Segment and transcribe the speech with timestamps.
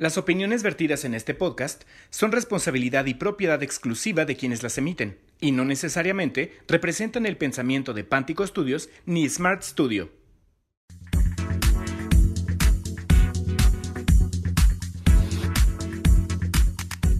[0.00, 5.18] Las opiniones vertidas en este podcast son responsabilidad y propiedad exclusiva de quienes las emiten,
[5.42, 10.08] y no necesariamente representan el pensamiento de Pántico Studios ni Smart Studio.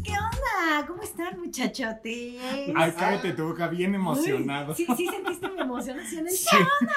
[0.04, 0.86] ¿Qué onda?
[0.86, 2.40] ¿Cómo están, muchachotes?
[2.74, 4.74] Ay, cállate tu boca, bien emocionado.
[4.74, 6.24] Sí, sí sentiste mi emocionación.
[6.26, 6.56] ¿Qué Sí.
[6.56, 6.94] onda?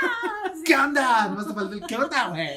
[0.65, 1.27] ¿Qué onda?
[1.29, 2.49] Nomás te faltó el ¿qué onda, güey?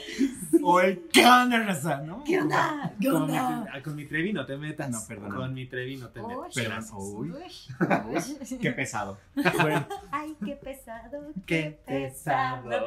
[0.69, 1.99] O el ¿qué onda, raza?
[2.03, 2.25] ¿no?
[2.25, 2.93] ¿Qué onda?
[3.01, 3.71] ¿Qué Con mi, onda?
[3.73, 4.91] ah, con mi Trevi no te metas.
[4.91, 5.35] No, perdón.
[5.37, 6.37] Con mi Trevi no te metas.
[6.39, 6.93] Uy, Pero, gracias.
[6.97, 8.59] uy.
[8.61, 9.19] Qué pesado.
[9.63, 12.69] Bueno, Ay, qué pesado, Qué pesado.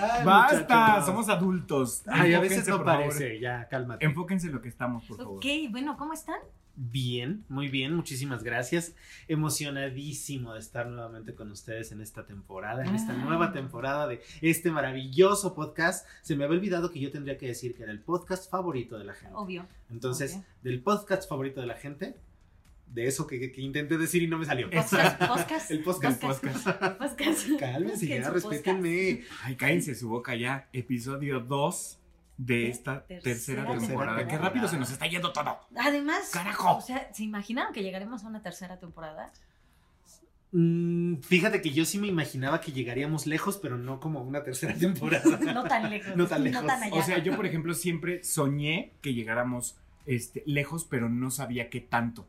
[0.00, 2.02] Ay, basta, somos adultos.
[2.06, 2.86] Ay, a Enfóquense, veces no favor.
[2.86, 3.40] parece.
[3.40, 4.04] Ya, cálmate.
[4.04, 5.36] Enfóquense en lo que estamos, por favor.
[5.36, 6.38] Ok, bueno, ¿cómo están?
[6.82, 8.94] Bien, muy bien, muchísimas gracias.
[9.28, 13.22] Emocionadísimo de estar nuevamente con ustedes en esta temporada, en esta Ah.
[13.22, 16.06] nueva temporada de este maravilloso podcast.
[16.22, 19.04] Se me había olvidado que yo tendría que decir que era el podcast favorito de
[19.04, 19.34] la gente.
[19.36, 19.66] Obvio.
[19.90, 20.44] Entonces, Ok.
[20.62, 22.16] del podcast favorito de la gente,
[22.86, 24.70] de eso que, que- que intenté decir y no me salió.
[24.70, 25.70] Podcast, podcast.
[25.70, 26.18] El podcast.
[26.22, 26.64] Podcast.
[26.98, 27.46] podcast.
[27.58, 29.20] Cálmense, ya, respétenme.
[29.42, 30.66] Ay, cállense su boca ya.
[30.72, 31.99] Episodio 2
[32.42, 33.86] de esta Tercera tercera, temporada.
[33.86, 34.26] temporada.
[34.28, 35.58] Qué rápido se nos está yendo todo.
[35.76, 36.76] Además, ¡Carajo!
[36.78, 39.30] o sea, ¿se imaginaron que llegaremos a una tercera temporada?
[40.52, 44.74] Mm, fíjate que yo sí me imaginaba que llegaríamos lejos, pero no como una tercera
[44.78, 45.38] temporada.
[45.52, 46.16] No tan lejos.
[46.16, 46.64] No tan lejos.
[46.64, 46.94] allá.
[46.94, 51.80] O sea, yo, por ejemplo, siempre soñé que llegáramos este, lejos, pero no sabía qué
[51.80, 52.26] tanto.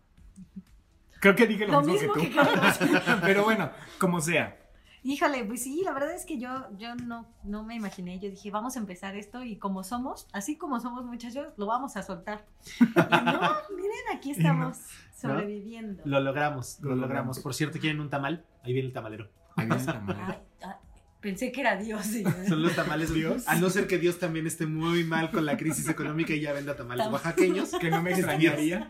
[1.22, 2.36] Creo que dije lo, Lo mismo, mismo que que tú.
[2.36, 2.80] Carlos.
[3.22, 4.58] pero bueno, como sea.
[5.04, 8.20] Híjole, pues sí, la verdad es que yo, yo no, no me imaginé.
[8.20, 11.98] Yo dije, vamos a empezar esto y como somos, así como somos muchachos, lo vamos
[11.98, 12.46] a soltar.
[12.80, 13.02] Y no,
[13.76, 14.78] miren, aquí estamos
[15.20, 16.04] sobreviviendo.
[16.06, 17.02] Lo logramos, lo Lo logramos.
[17.10, 17.40] logramos.
[17.40, 18.46] Por cierto, ¿quieren un tamal?
[18.64, 19.30] Ahí viene el tamalero.
[19.56, 20.40] Ahí viene el tamalero.
[20.62, 20.76] Ay,
[21.20, 22.06] pensé que era Dios.
[22.06, 22.24] sí.
[22.48, 23.48] Son los tamales Dios.
[23.48, 26.54] A no ser que Dios también esté muy mal con la crisis económica y ya
[26.54, 27.72] venda tamales Tam- oaxaqueños.
[27.72, 28.88] Que no me extrañaría.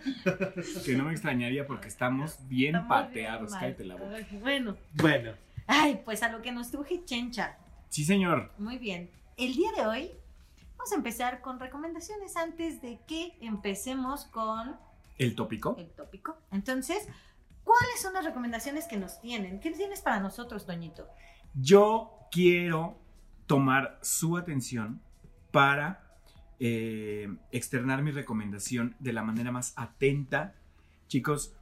[0.86, 3.48] que no me extrañaría porque estamos bien Estamos pateados.
[3.52, 3.60] bien.
[3.62, 4.16] Cállate la boca.
[4.16, 5.32] Ay, Bueno, Bueno,
[5.72, 7.58] ay, pues a lo que nos truje Chencha.
[7.90, 8.52] Sí, señor.
[8.58, 9.10] Muy bien.
[9.38, 10.12] El día de hoy
[10.78, 14.76] vamos a empezar con recomendaciones antes de que empecemos con
[15.18, 15.78] El tópico.
[15.78, 16.38] el tópico.
[16.52, 17.08] Entonces,
[17.64, 19.62] ¿cuáles son las recomendaciones que nos tienen?
[19.62, 21.08] ¿Qué tienes para nosotros, Doñito?
[21.54, 22.98] Yo quiero
[23.48, 25.02] tomar su atención
[25.52, 26.04] para
[26.60, 30.54] eh, externar mi recomendación de la manera más atenta.
[31.08, 31.54] Chicos,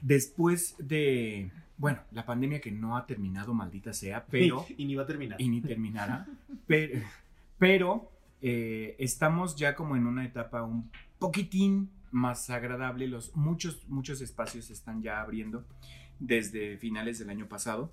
[0.00, 4.64] después de, bueno, la pandemia que no ha terminado, maldita sea, pero...
[4.76, 5.40] y, ni va a terminar.
[5.40, 6.26] y ni terminará.
[6.66, 7.00] pero
[7.58, 8.10] pero,
[8.42, 13.08] eh, estamos ya como en una etapa un poquitín más agradable.
[13.08, 15.64] Los, muchos, muchos espacios se están ya abriendo
[16.18, 17.92] desde finales del año pasado.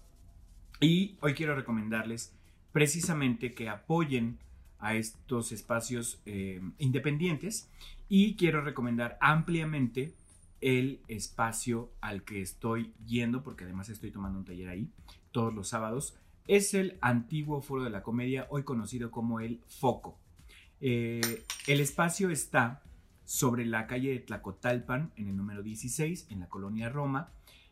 [0.79, 2.33] Y hoy quiero recomendarles
[2.71, 4.39] precisamente que apoyen
[4.79, 7.69] a estos espacios eh, independientes
[8.09, 10.13] y quiero recomendar ampliamente
[10.61, 14.89] el espacio al que estoy yendo, porque además estoy tomando un taller ahí
[15.31, 16.15] todos los sábados,
[16.47, 20.17] es el antiguo Foro de la Comedia, hoy conocido como el Foco.
[20.79, 22.83] Eh, el espacio está
[23.25, 27.29] sobre la calle de Tlacotalpan, en el número 16, en la colonia Roma,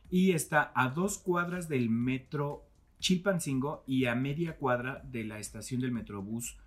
[0.10, 2.66] y está a dos cuadras del metro
[3.00, 6.58] Chilpancingo y a media cuadra de la estación del Metrobús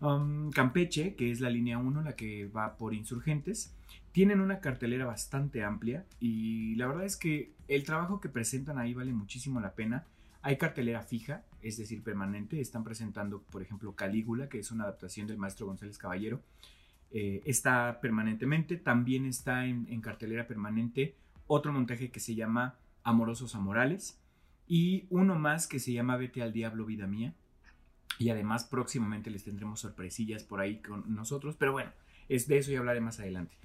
[0.00, 3.74] um, Campeche, que es la línea 1, la que va por insurgentes.
[4.12, 8.94] Tienen una cartelera bastante amplia y la verdad es que el trabajo que presentan ahí
[8.94, 10.06] vale muchísimo la pena.
[10.42, 12.60] Hay cartelera fija, es decir, permanente.
[12.60, 16.40] Están presentando, por ejemplo, Calígula, que es una adaptación del maestro González Caballero.
[17.10, 18.76] Eh, está permanentemente.
[18.76, 21.14] También está en, en cartelera permanente
[21.46, 24.18] otro montaje que se llama Amorosos Amorales
[24.68, 27.34] y uno más que se llama Vete al Diablo, Vida Mía.
[28.18, 31.56] Y además próximamente les tendremos sorpresillas por ahí con nosotros.
[31.56, 31.90] Pero bueno,
[32.28, 33.56] es de eso ya hablaré más adelante.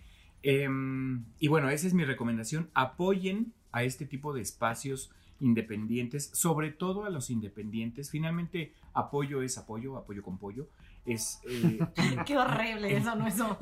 [0.44, 2.70] Em, y bueno, esa es mi recomendación.
[2.74, 5.10] Apoyen a este tipo de espacios
[5.40, 8.12] independientes, sobre todo a los independientes.
[8.12, 10.68] Finalmente, apoyo es apoyo, apoyo con pollo.
[11.06, 11.80] Es, eh,
[12.26, 13.58] Qué horrible eso, no eso.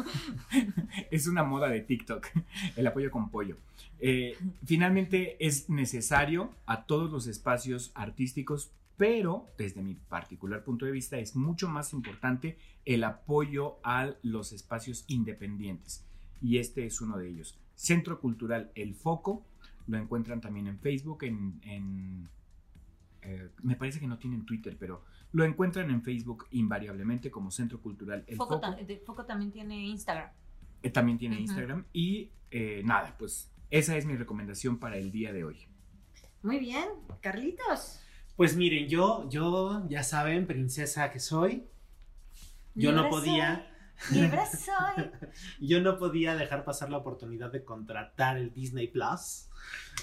[1.12, 2.28] es una moda de TikTok,
[2.75, 3.57] el apoyo con pollo.
[4.00, 10.92] Eh, finalmente es necesario a todos los espacios artísticos, pero desde mi particular punto de
[10.92, 16.06] vista es mucho más importante el apoyo a los espacios independientes.
[16.41, 17.59] Y este es uno de ellos.
[17.75, 19.45] Centro Cultural El Foco,
[19.88, 21.59] lo encuentran también en Facebook, en...
[21.63, 22.29] en,
[23.23, 27.79] eh, me parece que no tienen Twitter, pero lo encuentran en Facebook invariablemente como Centro
[27.79, 28.75] Cultural El Foco, Foco.
[28.75, 30.29] ta- de- Foco también tiene Instagram.
[30.83, 31.39] Eh, también tiene.
[31.39, 31.85] Instagram.
[31.93, 35.67] Y eh, nada, pues esa es mi recomendación para el día de hoy.
[36.41, 36.85] Muy bien,
[37.21, 37.99] Carlitos.
[38.35, 41.67] Pues miren, yo, yo, ya saben, princesa que soy,
[42.73, 43.70] yo no podía,
[44.12, 45.12] Libre soy.
[45.59, 49.48] yo no podía dejar pasar la oportunidad de contratar el Disney Plus.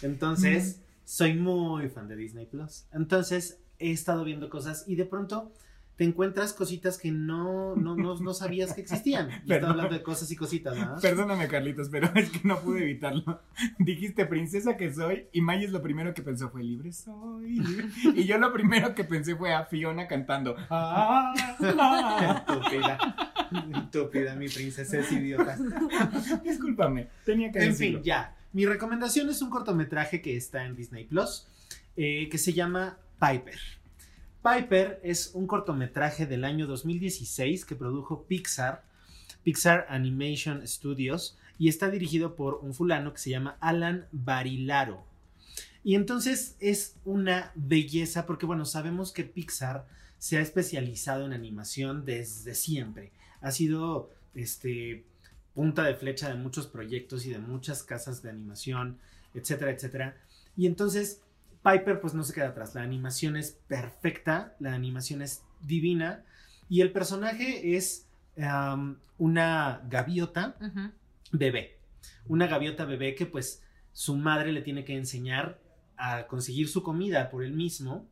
[0.02, 2.86] Entonces, soy muy fan de Disney Plus.
[2.92, 5.52] Entonces, he estado viendo cosas y de pronto
[5.96, 9.30] te encuentras cositas que no, no, no, no sabías que existían.
[9.44, 10.94] Y estaba hablando de cosas y cositas, ¿no?
[11.00, 13.40] Perdóname, Carlitos, pero es que no pude evitarlo.
[13.80, 17.58] Dijiste princesa que soy y Mayes lo primero que pensó fue libre soy.
[17.58, 17.88] libre".
[18.14, 20.54] Y yo lo primero que pensé fue a Fiona cantando.
[20.70, 23.34] "Ah, ah".
[23.84, 24.34] Estúpida.
[24.34, 25.56] Mi princesa es idiota.
[26.44, 27.98] Discúlpame, tenía que En decirlo.
[27.98, 28.36] fin, ya.
[28.52, 31.46] Mi recomendación es un cortometraje que está en Disney Plus,
[31.96, 33.58] eh, que se llama Piper.
[34.42, 38.84] Piper es un cortometraje del año 2016 que produjo Pixar,
[39.42, 45.04] Pixar Animation Studios, y está dirigido por un fulano que se llama Alan Barilaro.
[45.84, 49.86] Y entonces es una belleza porque, bueno, sabemos que Pixar
[50.18, 53.12] se ha especializado en animación desde siempre.
[53.40, 55.04] Ha sido, este,
[55.58, 58.98] punta de flecha de muchos proyectos y de muchas casas de animación,
[59.34, 60.16] etcétera, etcétera.
[60.56, 61.20] Y entonces
[61.64, 62.76] Piper pues no se queda atrás.
[62.76, 66.24] La animación es perfecta, la animación es divina
[66.68, 68.06] y el personaje es
[68.36, 70.92] um, una gaviota Ujú.
[71.32, 71.78] bebé.
[72.28, 75.60] Una gaviota bebé que pues su madre le tiene que enseñar
[75.96, 78.08] a conseguir su comida por él mismo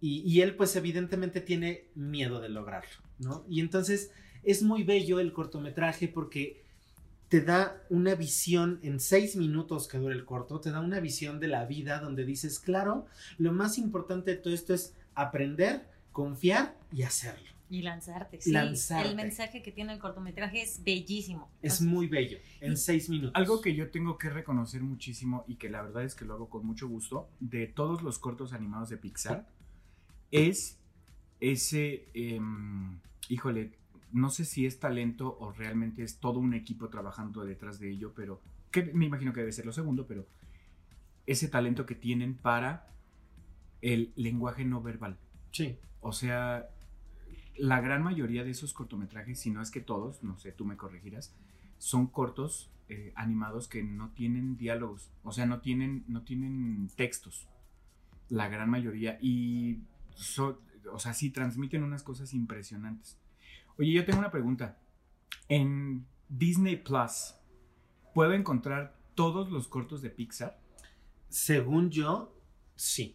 [0.00, 3.44] y, y él pues evidentemente tiene miedo de lograrlo, ¿no?
[3.48, 4.12] Y entonces
[4.48, 6.62] es muy bello el cortometraje porque
[7.28, 11.38] te da una visión en seis minutos que dura el corto, te da una visión
[11.38, 13.04] de la vida donde dices, claro,
[13.36, 17.46] lo más importante de todo esto es aprender, confiar y hacerlo.
[17.68, 18.50] Y lanzarte, sí.
[18.50, 19.10] Lanzarte.
[19.10, 21.50] El mensaje que tiene el cortometraje es bellísimo.
[21.60, 23.32] Es O sea, muy bello, en seis minutos.
[23.34, 26.48] Algo que yo tengo que reconocer muchísimo y que la verdad es que lo hago
[26.48, 29.46] con mucho gusto de todos los cortos animados de Pixar
[30.30, 30.78] es
[31.40, 32.98] ese, em,
[33.28, 33.76] híjole,
[34.12, 38.12] no sé si es talento o realmente es todo un equipo trabajando detrás de ello,
[38.14, 38.40] pero
[38.70, 40.26] que me imagino que debe ser lo segundo, pero
[41.26, 42.86] ese talento que tienen para
[43.82, 45.18] el lenguaje no verbal.
[45.52, 45.78] Sí.
[46.00, 46.68] O sea,
[47.56, 50.76] la gran mayoría de esos cortometrajes, si no es que todos, no sé, tú me
[50.76, 51.34] corregirás,
[51.78, 57.46] son cortos eh, animados que no tienen diálogos, o sea, no tienen, no tienen textos,
[58.30, 59.80] la gran mayoría, y,
[60.14, 60.60] so-
[60.92, 63.18] o sea, sí transmiten unas cosas impresionantes.
[63.78, 64.78] Oye, yo tengo una pregunta.
[65.48, 67.34] En Disney Plus,
[68.14, 70.58] ¿puedo encontrar todos los cortos de Pixar?
[71.28, 72.34] Según yo,
[72.74, 73.14] sí.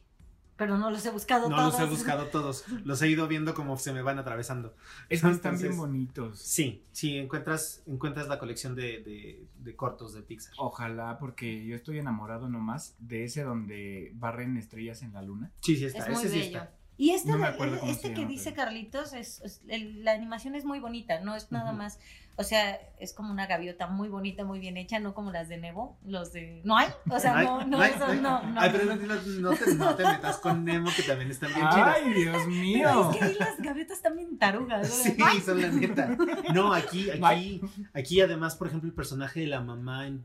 [0.56, 1.74] Pero no los he buscado No todos.
[1.74, 2.64] los he buscado todos.
[2.86, 4.76] Los he ido viendo como se me van atravesando.
[5.10, 6.40] Es que están bien bonitos.
[6.40, 10.54] Sí, sí, encuentras, encuentras la colección de, de- de cortos de Pixar.
[10.60, 15.52] Ojalá, porque yo estoy enamorado nomás de ese donde barren estrellas en la luna.
[15.62, 16.04] Sí, sí está.
[16.06, 16.58] Es muy Ese sí bello.
[16.60, 16.76] está.
[16.98, 20.56] Y este, No de- este que llama, dice pero- Carlitos, es, es- el- la animación
[20.56, 21.78] es muy bonita, no es nada Ujú.
[21.80, 22.00] más,
[22.36, 25.58] o sea, es como una gaviota muy bonita, muy bien hecha, no como las de
[25.58, 26.62] Nemo, los de...
[26.64, 26.88] ¿No hay?
[27.10, 27.92] O sea, no, no, ay.
[28.00, 28.14] no,
[28.44, 28.60] no.
[28.60, 29.16] Ay, pero no, no-
[29.52, 31.98] no te, no te metas con Nemo, que también están bien chidas.
[31.98, 33.12] ¡Ay, Dios Pero mío!
[33.12, 34.88] es que ahí las gaviotas también tarugas.
[34.88, 34.94] ¿no?
[34.96, 36.16] Sí, Ay, son la neta.
[36.54, 37.62] No, aquí, aquí,
[37.94, 40.24] aquí además, por ejemplo, el personaje de la mamá en...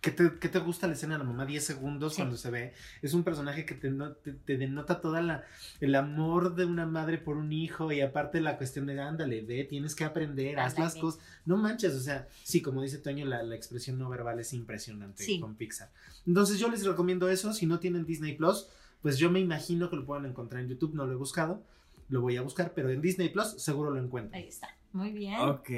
[0.00, 2.20] ¿Qué te, qué te gusta la escena de la mamá 10 segundos Sí.
[2.20, 2.74] cuando se ve?
[3.02, 5.42] Es un personaje que te, no- te, te denota toda la
[5.80, 9.64] el amor de una madre por un hijo y aparte la cuestión de ándale, ve,
[9.64, 11.00] tienes que aprender, haz las Ándale.
[11.00, 11.20] cosas.
[11.44, 15.24] No manches, o sea, sí, como dice Toño, la, la expresión no verbal es impresionante
[15.24, 15.40] Sí.
[15.40, 15.90] con Pixar.
[16.26, 18.68] Entonces yo les recomiendo eso, si no tienen Disney Plus,
[19.02, 21.62] pues yo me imagino que lo puedan encontrar en YouTube, no lo he buscado,
[22.08, 24.40] lo voy a buscar, pero en Disney Plus seguro lo encuentran.
[24.40, 25.40] Ahí está, muy bien.
[25.40, 25.70] Ok.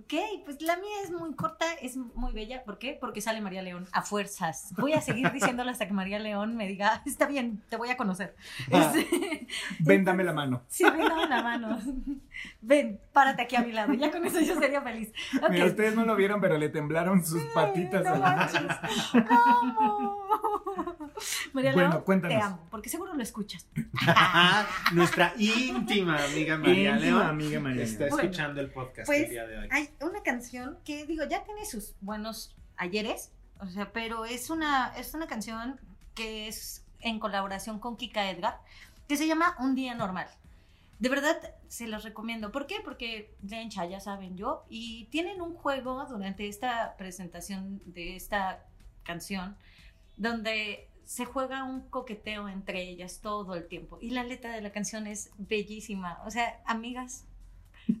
[0.00, 0.14] Ok,
[0.44, 2.62] pues la mía es muy corta, es muy bella.
[2.64, 2.96] ¿Por qué?
[2.98, 4.72] Porque sale María León a fuerzas.
[4.78, 7.90] Voy a seguir diciéndolo hasta que María León me diga, "Ah, está bien, te voy
[7.90, 8.34] a conocer.
[8.72, 8.92] Ah.
[9.80, 10.62] Ven, dame la mano.
[10.68, 11.78] sí, ven, dame la mano.
[12.60, 13.92] Ven, párate aquí a mi lado.
[13.94, 15.12] Ya con eso yo sería feliz.
[15.42, 15.50] Ok.
[15.50, 18.04] Mira, ustedes no lo vieron, pero le temblaron sus patitas.
[18.04, 18.62] no a la- manches.
[21.52, 22.38] María Bueno, León, cuéntanos.
[22.38, 23.66] te amo, porque seguro lo escuchas.
[24.92, 28.08] Nuestra íntima amiga María Íntima León amiga María está.
[28.08, 29.68] Bueno, escuchando el podcast pues, el día de hoy.
[29.70, 34.92] Hay una canción que, digo, ya tiene sus buenos ayeres, o sea, pero es una,
[34.96, 35.80] es una canción
[36.14, 38.60] que es en colaboración con Kika Edgar,
[39.08, 40.28] que se llama Un Día Normal.
[40.98, 41.36] De verdad,
[41.68, 42.52] se los recomiendo.
[42.52, 42.76] ¿Por qué?
[42.84, 48.66] Porque Lencha, ya saben yo, y tienen un juego durante esta presentación de esta
[49.02, 49.56] canción,
[50.18, 53.98] donde se juega un coqueteo entre ellas todo el tiempo.
[54.00, 56.20] Y la letra de la canción es bellísima.
[56.24, 57.26] O sea, amigas,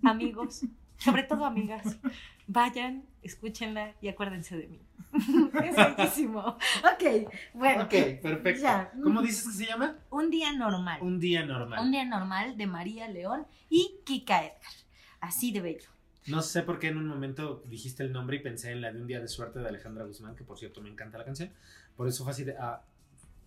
[0.04, 0.60] amigos,
[0.96, 1.98] sobre todo amigas,
[2.46, 4.80] vayan, escúchenla y acuérdense de mí.
[5.64, 6.38] es bellísimo.
[6.40, 7.82] Ok, bueno.
[7.82, 8.62] ok, perfecto.
[8.62, 8.92] ya.
[9.02, 9.98] ¿Cómo dices que se llama?
[10.10, 11.00] Un día normal.
[11.02, 11.80] Un día normal.
[11.84, 14.72] Un día normal de María León y Kika Edgar.
[15.20, 15.88] Así de bello.
[16.28, 19.00] No sé por qué en un momento dijiste el nombre y pensé en la de
[19.00, 21.50] Un Día de Suerte de Alejandra Guzmán, que por cierto me encanta la canción.
[21.96, 22.54] Por eso fue así de.
[22.56, 22.84] Ah,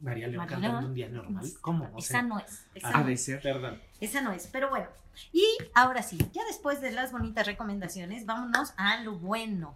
[0.03, 0.85] María León María cantando León.
[0.91, 1.45] Un Día Normal.
[1.61, 1.85] ¿Cómo?
[1.93, 2.65] O Esa sea, no es.
[2.75, 3.41] Esa ah, no de ser.
[3.41, 3.81] Perdón.
[3.99, 4.87] Esa no es, pero bueno.
[5.31, 9.75] Y ahora sí, ya después de las bonitas recomendaciones, vámonos a lo bueno.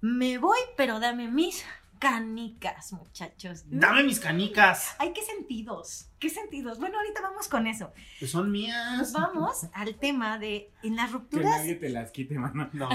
[0.00, 1.64] Me voy, pero dame mis
[1.98, 3.64] canicas, muchachos.
[3.70, 4.94] Dame mis canicas.
[4.98, 6.78] Ay, qué sentidos, qué sentidos.
[6.78, 7.92] Bueno, ahorita vamos con eso.
[8.18, 9.12] Pues son mías.
[9.12, 11.50] Vamos al tema de en las Que rupturas.
[11.58, 12.68] nadie te las quite, mano.
[12.72, 12.88] No,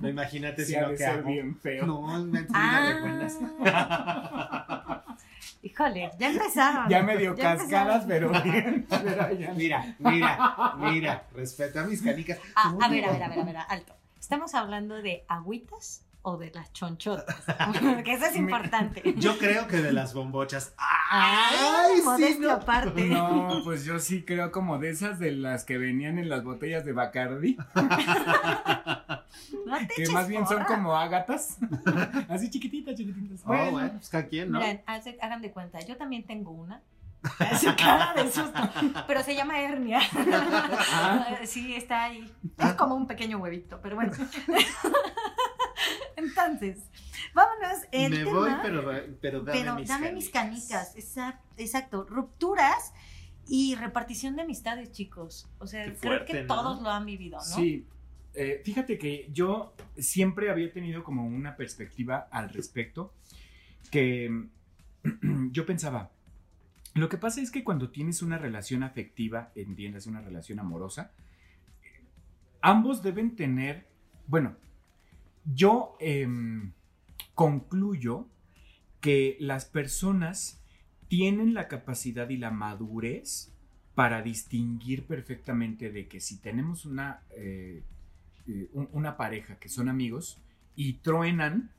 [0.00, 1.28] no imagínate si de que hago.
[1.30, 1.86] bien feo.
[1.86, 3.64] No, me Ah.
[5.62, 6.88] Híjole, ya empezaron.
[6.88, 8.86] Ya medio Ya cascadas, pero bien.
[9.56, 11.22] Mira, mira, mira.
[11.34, 12.38] Respeta mis canicas.
[12.54, 13.94] Ah, a ver, a ver, a ver, a ver, alto.
[14.20, 17.36] ¿Estamos hablando de agüitas o de las chonchotas?
[17.82, 19.02] Porque eso es importante.
[19.16, 20.74] Yo creo que de las bombochas.
[20.76, 22.50] Ay, Ay, sí, no.
[22.52, 23.04] aparte.
[23.06, 26.84] No, pues yo sí creo como de esas de las que venían en las botellas
[26.84, 27.56] de Bacardi,
[29.68, 31.58] No te que más bien son como ágatas.
[32.28, 33.42] Así chiquititas, chiquititas.
[33.44, 34.58] Oh, bueno, pues cada quien, ¿no?
[34.60, 36.82] Miren, hace- hagan de cuenta, yo también tengo una.
[37.60, 38.60] Su cara de susto.
[39.06, 40.00] Pero se llama hernia.
[40.92, 41.36] Ah.
[41.44, 42.32] Sí, está ahí.
[42.58, 44.12] Es como un pequeño huevito, pero bueno.
[46.16, 46.78] Entonces,
[47.34, 47.78] vámonos.
[47.92, 48.84] El Me tema, voy, pero,
[49.20, 50.94] pero dame pero mis dame mis canicas.
[50.96, 52.06] Exacto, exacto.
[52.08, 52.92] Rupturas
[53.46, 55.48] y repartición de amistades, chicos.
[55.58, 56.54] O sea, Qué creo fuerte, que ¿no?
[56.54, 57.44] todos lo han vivido, ¿no?
[57.44, 57.86] Sí.
[58.34, 63.12] Eh, fíjate que yo siempre había tenido como una perspectiva al respecto
[63.90, 64.46] que
[65.50, 66.10] yo pensaba,
[66.94, 71.12] lo que pasa es que cuando tienes una relación afectiva, entiendas, una relación amorosa,
[72.60, 73.86] ambos deben tener,
[74.26, 74.56] bueno,
[75.44, 76.72] yo em,
[77.34, 78.26] concluyo
[79.00, 80.60] que las personas
[81.08, 83.52] tienen la capacidad y la madurez
[83.94, 87.82] para distinguir perfectamente de que si tenemos una, eh,
[88.48, 90.40] eh, un- una pareja que son amigos
[90.74, 91.70] y truenan,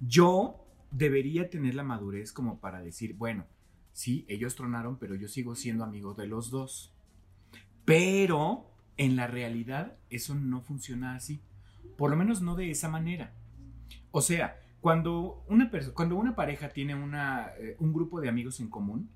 [0.00, 3.44] yo debería tener la madurez como para decir, bueno,
[3.92, 6.92] sí, ellos tronaron, pero yo sigo siendo amigo de los dos.
[7.84, 11.40] Pero en la realidad eso no funciona así.
[11.96, 13.32] Por lo menos no de esa manera.
[14.10, 18.68] O sea, cuando una, cuando una pareja tiene una, eh, un grupo de amigos en
[18.68, 19.10] común,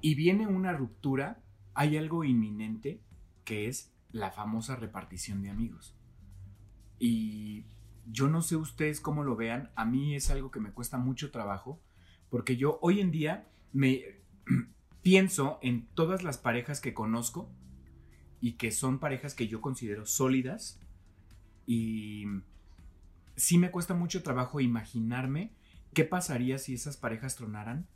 [0.00, 1.40] y viene una ruptura,
[1.74, 3.00] hay algo inminente
[3.44, 5.94] que es la famosa repartición de amigos.
[6.98, 7.66] Y
[8.06, 11.30] yo no sé ustedes cómo lo vean, a mí es algo que me cuesta mucho
[11.30, 11.80] trabajo,
[12.30, 14.02] porque yo hoy en día me
[15.02, 17.50] pienso en todas las parejas que conozco
[18.40, 20.80] y que son parejas que yo considero sólidas
[21.66, 22.24] y
[23.36, 25.52] sí me cuesta mucho trabajo imaginarme
[25.92, 27.86] qué pasaría si esas parejas tronaran,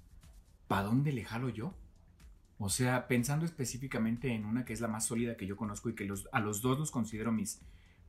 [0.69, 1.75] ¿para dónde le jalo yo?
[2.65, 5.97] O sea, pensando específicamente en una que es la más sólida que yo conozco y
[5.97, 7.61] que los, a los dos los considero mis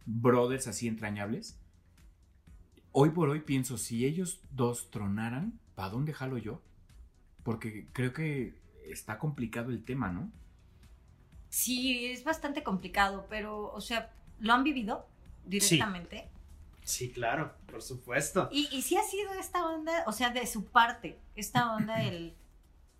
[0.06, 1.60] brothers así entrañables,
[2.92, 6.62] hoy por hoy pienso, si ellos dos tronaran, ¿para dónde jalo yo?
[7.42, 8.54] Porque creo que
[8.86, 10.32] está complicado el tema, ¿no?
[11.50, 15.08] Sí, es bastante complicado, pero, o sea, ¿lo han vivido
[15.48, 16.30] directamente?
[16.84, 18.50] Sí, claro, por supuesto.
[18.52, 22.36] Y, y sí ha sido esta onda, o sea, de su parte, esta onda el,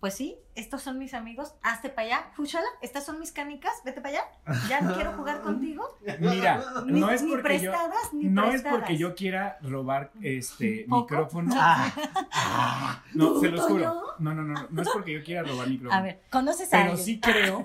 [0.04, 4.02] pues sí, estos son mis amigos, hazte para allá, fúchala, estas son mis canicas, vete
[4.02, 7.70] para allá, ya no quiero jugar contigo, Mira, ni, no es ni porque yo...
[7.72, 11.04] prestadas, ni No es porque yo quiera robar este ¿Poco?
[11.04, 11.54] micrófono.
[11.56, 11.90] Ah,
[12.34, 13.02] ah.
[13.14, 13.82] No, se los ¿Puto juro.
[13.84, 14.02] yo?
[14.18, 15.98] No, no, no, no es porque yo quiera robar micrófono.
[15.98, 17.06] A ver, ¿conoces a Pero alguien?
[17.06, 17.64] sí creo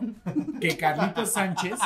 [0.61, 1.77] que Carlitos Sánchez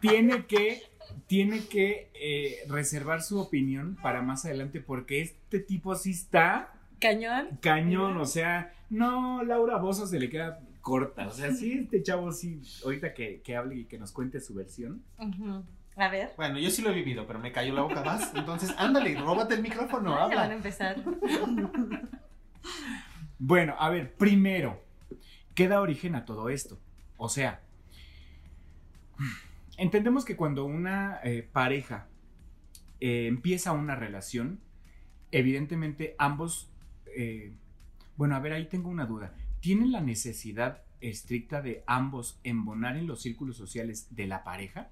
[0.00, 0.82] tiene que,
[1.28, 7.58] tiene que eh, reservar su opinión para más adelante porque este tipo sí está ¿Cañón?
[7.62, 12.32] cañón, o sea, no, Laura Bozo se le queda corta, o sea, sí, este chavo
[12.32, 15.02] sí, ahorita que, que hable y que nos cuente su versión.
[15.18, 15.64] Ujú.
[15.96, 18.32] A ver, Bueno, yo sí lo he vivido, pero me cayó la boca más.
[18.34, 20.54] Entonces, ándale, róbate el micrófono, ya van a habla.
[20.54, 20.96] empezar.
[23.42, 24.82] Bueno, a ver, primero,
[25.54, 26.78] ¿qué da origen a todo esto?
[27.16, 27.62] O sea,
[29.78, 32.06] entendemos que cuando una eh, pareja
[33.00, 34.60] eh, empieza una relación,
[35.32, 36.70] evidentemente ambos,
[37.16, 37.54] eh,
[38.20, 43.06] bueno, a ver, ahí tengo una duda, ¿tienen la necesidad estricta de ambos embonar en
[43.06, 44.90] los círculos sociales de la pareja?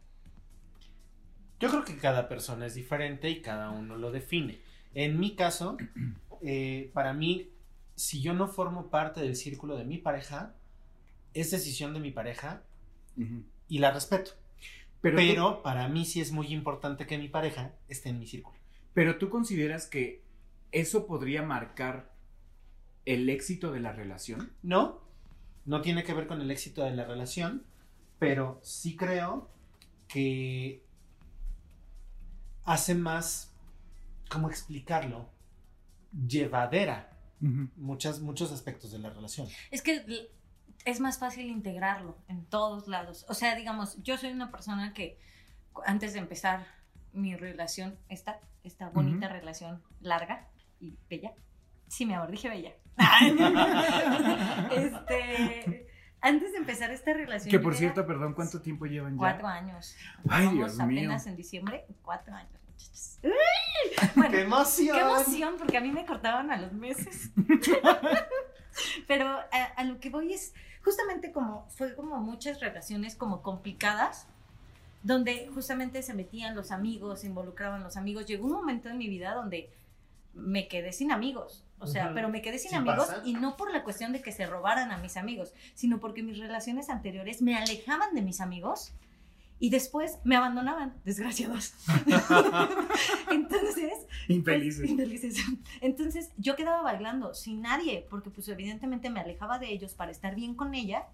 [1.61, 4.61] Yo creo que cada persona es diferente y cada uno lo define.
[4.95, 5.77] En mi caso,
[6.41, 7.51] eh, para mí,
[7.97, 10.55] si yo no formo parte del círculo de mi pareja,
[11.35, 12.63] es decisión de mi pareja
[13.69, 14.31] y la respeto.
[15.03, 18.27] Pero, Pero, tú, para mí sí es muy importante que mi pareja esté en mi
[18.27, 18.57] círculo.
[18.95, 20.25] pero tú consideras que
[20.73, 22.17] eso podría marcar
[23.09, 24.53] el éxito de la relación?
[24.63, 25.01] No,
[25.65, 27.65] no tiene que ver con el éxito de la relación,
[28.19, 29.51] pero sí creo
[30.09, 30.85] que
[32.65, 33.55] hace más,
[34.29, 35.31] ¿cómo explicarlo?
[36.13, 39.49] Llevadera muchas, muchos aspectos de la relación.
[39.71, 40.29] Es que
[40.85, 43.25] es más fácil integrarlo en todos lados.
[43.31, 45.19] O sea, digamos, yo soy una persona que
[45.87, 46.67] antes de empezar
[47.15, 51.33] mi relación, esta, esta bonita relación larga y bella.
[51.87, 52.75] Sí, mi amor, dije bella.
[54.73, 55.87] este,
[56.21, 57.51] antes de empezar esta relación.
[57.51, 59.19] Que por era cierto, perdón, ¿cuánto tiempo llevan ya?
[59.19, 59.97] Cuatro años.
[60.29, 61.01] Ay, Vamos Dios mío.
[61.01, 61.87] apenas en diciembre.
[62.03, 62.53] Cuatro años.
[64.15, 64.97] Bueno, ¡Qué emoción!
[64.97, 67.31] Qué emoción, porque a mí me cortaban a los meses.
[69.07, 70.53] Pero a, a lo que voy es,
[70.85, 74.29] justamente como fue como muchas relaciones como complicadas,
[75.03, 78.27] donde justamente se metían los amigos, se involucraban los amigos.
[78.27, 79.71] Llegó un momento en mi vida donde
[80.35, 81.65] me quedé sin amigos.
[81.81, 83.23] O sea, pero me quedé sin ¿Sí amigos pasa?
[83.25, 86.39] y no por la cuestión de que se robaran a mis amigos, sino porque mis
[86.39, 88.93] relaciones anteriores me alejaban de mis amigos
[89.61, 91.75] y después me abandonaban, desgraciados.
[93.31, 93.93] Entonces,
[94.29, 94.81] Infelices.
[94.81, 95.37] pues, infelices.
[95.81, 100.35] Entonces yo quedaba bailando sin nadie, porque pues evidentemente me alejaba de ellos para estar
[100.35, 101.07] bien con ella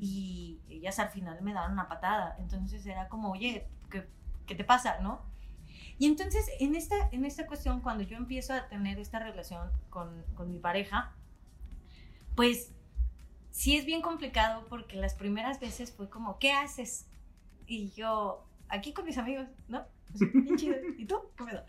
[0.00, 2.36] y ellas al final me daban una patada.
[2.40, 4.06] Entonces era como, oye, ¿qué,
[4.46, 4.98] qué te pasa?
[5.00, 5.22] ¿No?
[5.98, 10.24] Y entonces en esta, en esta cuestión, cuando yo empiezo a tener esta relación con,
[10.34, 11.12] con mi pareja,
[12.36, 12.72] pues
[13.50, 17.06] sí es bien complicado porque las primeras veces fue como, ¿qué haces?
[17.66, 19.84] Y yo, aquí con mis amigos, ¿no?
[20.14, 20.76] Bien chido.
[20.96, 21.20] ¿Y tú?
[21.36, 21.64] ¿Qué pedo?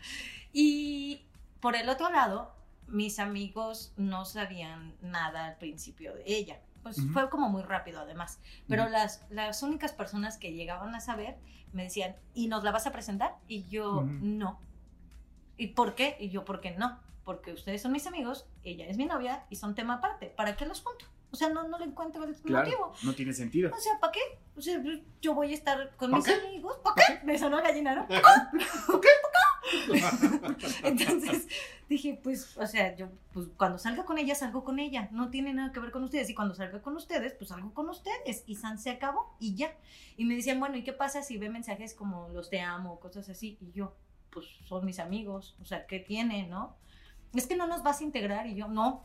[0.52, 1.26] Y
[1.60, 2.54] por el otro lado,
[2.86, 6.60] mis amigos no sabían nada al principio de ella.
[6.82, 8.40] Pues fue como muy rápido además.
[8.68, 11.36] Pero las, las únicas personas que llegaban a saber
[11.72, 13.36] me decían, ¿y nos la vas a presentar?
[13.46, 14.60] Y yo, no.
[15.56, 16.16] ¿Y por qué?
[16.18, 16.98] Y yo, ¿por qué no?
[17.24, 20.26] Porque ustedes son mis amigos, ella es mi novia y son tema aparte.
[20.26, 21.04] ¿Para qué los junto?
[21.32, 22.46] O sea, no, no le encuentro el motivo.
[22.48, 23.70] Claro, no tiene sentido.
[23.72, 24.20] O sea, ¿para qué?
[24.56, 24.82] O sea,
[25.20, 26.34] yo voy a estar con ¿Pa' mis qué?
[26.34, 26.78] amigos.
[26.82, 27.24] ¿Para qué?
[27.24, 28.08] Me sonó gallina, ¿no?
[30.82, 31.48] Entonces
[31.88, 35.08] dije, pues, o sea, yo, pues cuando salga con ella, salgo con ella.
[35.12, 36.30] No tiene nada que ver con ustedes.
[36.30, 38.44] Y cuando salga con ustedes, pues salgo con ustedes.
[38.46, 39.74] Y San se acabó y ya.
[40.16, 43.28] Y me decían, bueno, ¿y qué pasa si ve mensajes como los te amo, cosas
[43.28, 43.58] así?
[43.60, 43.96] Y yo,
[44.30, 45.56] pues son mis amigos.
[45.60, 46.76] O sea, ¿qué tiene, no?
[47.34, 48.46] Es que no nos vas a integrar.
[48.46, 49.04] Y yo, no.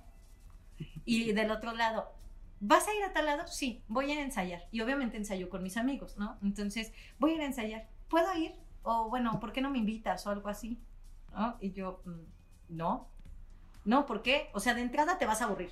[1.06, 2.12] Y del otro lado,
[2.60, 3.48] ¿vas a ir a tal lado?
[3.48, 4.68] Sí, voy a ir a ensayar.
[4.72, 6.38] Y obviamente ensayo con mis amigos, ¿no?
[6.44, 7.88] Entonces, voy a ir a ensayar.
[8.10, 8.54] ¿Puedo ir?
[8.86, 10.26] O bueno, ¿por qué no me invitas?
[10.28, 10.80] O algo así.
[11.34, 11.58] ¿No?
[11.60, 13.10] Y yo, mm, no.
[13.84, 14.50] No, ¿por qué?
[14.54, 15.72] O sea, de entrada te vas a aburrir.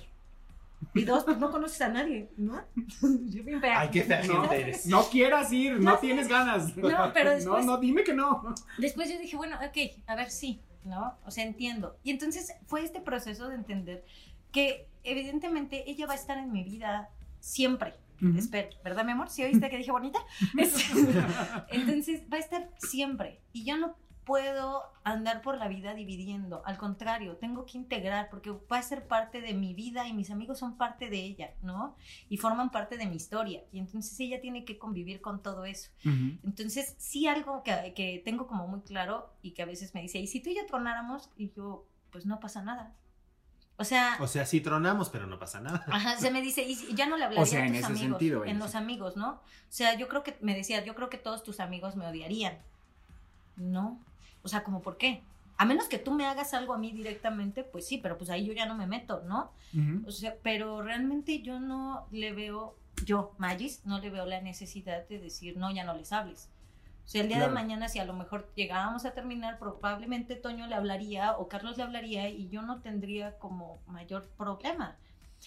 [0.92, 2.60] Y dos, pues no conoces a nadie, ¿no?
[3.02, 3.80] Yo bien fea.
[3.80, 4.86] Ay, qué fea No, eres.
[4.86, 6.76] no quieras ir, no tienes ganas.
[6.76, 8.54] No, pero después- No, no, dime que no.
[8.78, 11.16] Después yo dije, bueno, ok, a ver, sí, ¿no?
[11.24, 11.96] O sea, entiendo.
[12.04, 14.04] Y entonces fue este proceso de entender
[14.52, 17.08] que evidentemente ella va a estar en mi vida
[17.40, 17.94] siempre.
[18.38, 19.28] Espero, ¿verdad, mi amor?
[19.30, 20.18] ¿Sí oíste que dije bonita?
[20.58, 20.90] Es-
[21.70, 23.40] Entonces va a estar siempre.
[23.52, 26.62] Y yo no puedo andar por la vida dividiendo.
[26.64, 30.30] Al contrario, tengo que integrar porque va a ser parte de mi vida y mis
[30.30, 31.94] amigos son parte de ella, ¿no?
[32.30, 33.62] Y forman parte de mi historia.
[33.70, 35.90] Y entonces ella tiene que convivir con todo eso.
[36.42, 40.18] Entonces, sí algo que, que tengo como muy claro y que a veces me dice,
[40.18, 41.28] ¿y si tú y yo tronáramos?
[41.36, 42.94] Y yo, pues no pasa nada.
[43.76, 45.84] O sea, O sea, sí tronamos, pero no pasa nada.
[45.88, 48.08] Ajá, se me dice, y ya no le hablaría O sea, a en ese amigos,
[48.10, 49.30] sentido, en en los amigos, ¿no?
[49.30, 52.58] O sea, yo creo que, me decía, yo creo que todos tus amigos me odiarían.
[53.56, 54.00] No,
[54.42, 55.22] o sea, ¿como por qué?
[55.56, 58.44] A menos que tú me hagas algo a mí directamente, pues sí, pero pues ahí
[58.44, 59.52] yo ya no me meto, ¿no?
[60.06, 65.06] O sea, pero realmente yo no le veo, yo, Magis, no le veo la necesidad
[65.08, 66.48] de decir, no, ya no les hables.
[67.04, 67.50] O sea, el día Claro.
[67.52, 71.76] de mañana, si a lo mejor llegábamos a terminar, probablemente Toño le hablaría o Carlos
[71.76, 74.96] le hablaría y yo no tendría como mayor problema.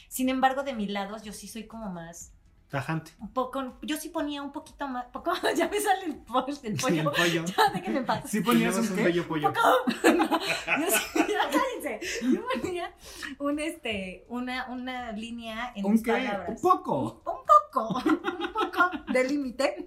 [0.07, 2.31] Sin embargo, de mi lado, yo sí soy como más,
[2.69, 3.11] Tajante.
[3.19, 6.55] un poco, yo sí ponía un poquito más, poco, ya me sale el, po- el
[6.55, 7.45] Sí, el pollo, pollo.
[7.73, 8.29] déjenme en paz.
[8.29, 9.03] ¿Sí ponías un qué?
[9.05, 9.51] bello pollo.
[10.03, 11.99] Yo sí, ya cállense.
[12.21, 12.93] Yo ponía
[13.39, 16.11] un, este, una, una línea en ¿Un mis qué?
[16.11, 16.49] palabras.
[16.49, 17.01] Un poco.
[17.13, 19.85] Un poco, un poco de límite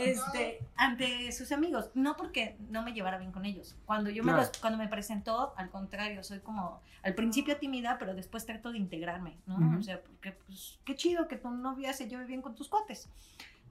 [0.00, 1.90] este, ante sus amigos.
[1.94, 3.76] No porque no me llevara bien con ellos.
[3.86, 4.48] Cuando yo me Claro.
[4.48, 8.78] los, cuando me presentó, al contrario, soy como al principio tímida, pero después trato de
[8.78, 9.56] integrarme, ¿no?
[9.56, 9.78] Ujú.
[9.78, 13.08] O sea, porque pues qué chido que tu novia se lleve bien con tus cuates.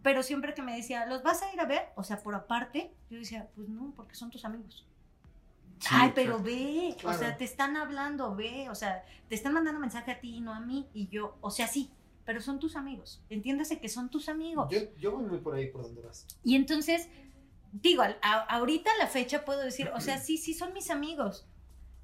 [0.01, 1.87] Pero siempre que me decía, ¿los vas a ir a ver?
[1.95, 4.85] O sea, por aparte, yo decía, pues no, porque son tus amigos.
[5.79, 6.43] Sí, Ay, pero claro.
[6.43, 7.17] ve, o Claro.
[7.19, 10.53] sea, te están hablando, ve, o sea, te están mandando mensaje a ti y no
[10.53, 10.87] a mí.
[10.93, 11.89] Y yo, o sea, sí,
[12.25, 13.21] pero son tus amigos.
[13.29, 14.67] Entiéndase que son tus amigos.
[14.71, 16.25] Yo, yo voy muy por ahí por donde vas.
[16.43, 17.07] Y entonces,
[17.71, 21.45] digo, a- ahorita a la fecha puedo decir, o sea, sí, sí son mis amigos,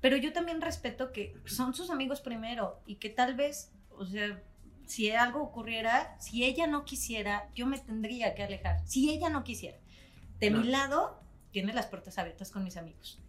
[0.01, 4.41] pero yo también respeto que son sus amigos primero y que tal vez, o sea,
[4.85, 8.81] si algo ocurriera, si ella no quisiera, yo me tendría que alejar.
[8.87, 9.77] Si ella no quisiera.
[10.39, 11.19] De mi lado,
[11.51, 13.19] tiene las puertas abiertas con mis amigos.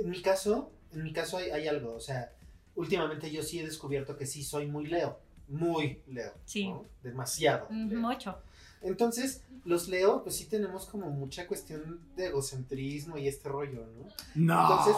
[0.00, 2.32] En mi caso, en mi caso hay, hay algo, o sea,
[2.76, 6.32] últimamente yo sí he descubierto que sí soy muy Leo, muy Leo.
[6.44, 6.68] Sí.
[6.68, 6.84] ¿no?
[7.02, 7.66] Demasiado.
[7.70, 8.00] Leo.
[8.00, 8.38] Mucho.
[8.80, 14.08] Entonces, los Leo, pues sí tenemos como mucha cuestión de egocentrismo y este rollo, ¿no?
[14.34, 14.62] No.
[14.62, 14.94] Entonces,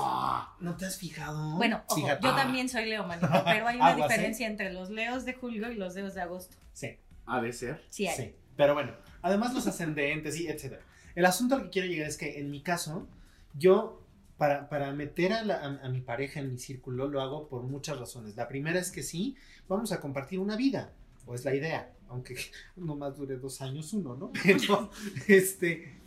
[0.60, 1.56] ¿No te has fijado?
[1.56, 2.26] Bueno, ojo, Fíjate.
[2.26, 5.76] yo también soy Leo, manito, pero hay una diferencia entre los Leos de julio y
[5.76, 6.56] los Leos de agosto.
[6.72, 7.82] Sí, ha de ser.
[7.88, 8.16] Sí hay.
[8.16, 8.34] sí.
[8.56, 10.82] Pero bueno, además los ascendentes y etcétera.
[11.14, 13.06] El asunto al que quiero llegar es que en mi caso,
[13.54, 13.99] yo
[14.40, 18.36] para, para meter a, la- mi pareja en mi círculo lo hago por muchas razones.
[18.36, 19.36] La primera es que sí,
[19.68, 20.94] vamos a compartir una vida,
[21.26, 22.36] o es la idea, aunque
[22.76, 24.32] no más dure dos años uno, ¿no?
[24.42, 24.90] Pero,
[25.28, 26.00] este,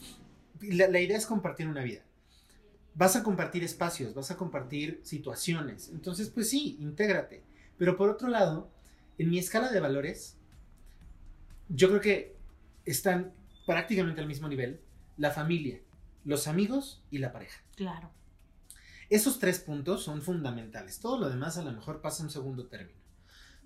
[0.61, 2.01] la, la idea es compartir una vida.
[2.95, 5.89] Vas a compartir espacios, vas a compartir situaciones.
[5.89, 7.43] Entonces, pues sí, intégrate.
[7.77, 8.71] Pero por otro lado,
[9.19, 10.37] en mi escala de valores,
[11.69, 12.35] yo creo que
[12.85, 13.33] están
[13.65, 14.81] prácticamente al mismo nivel
[15.17, 15.79] la familia,
[16.25, 17.61] los amigos y la pareja.
[17.75, 18.11] Claro.
[19.13, 20.99] Esos tres puntos son fundamentales.
[20.99, 22.97] Todo lo demás a lo mejor pasa en segundo término.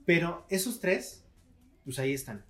[0.05, 1.23] Pero esos tres,
[1.85, 2.43] pues ahí están.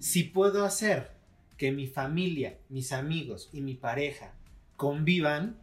[0.00, 1.12] Si puedo hacer
[1.56, 4.34] que mi familia, mis amigos y mi pareja
[4.74, 5.56] convivan,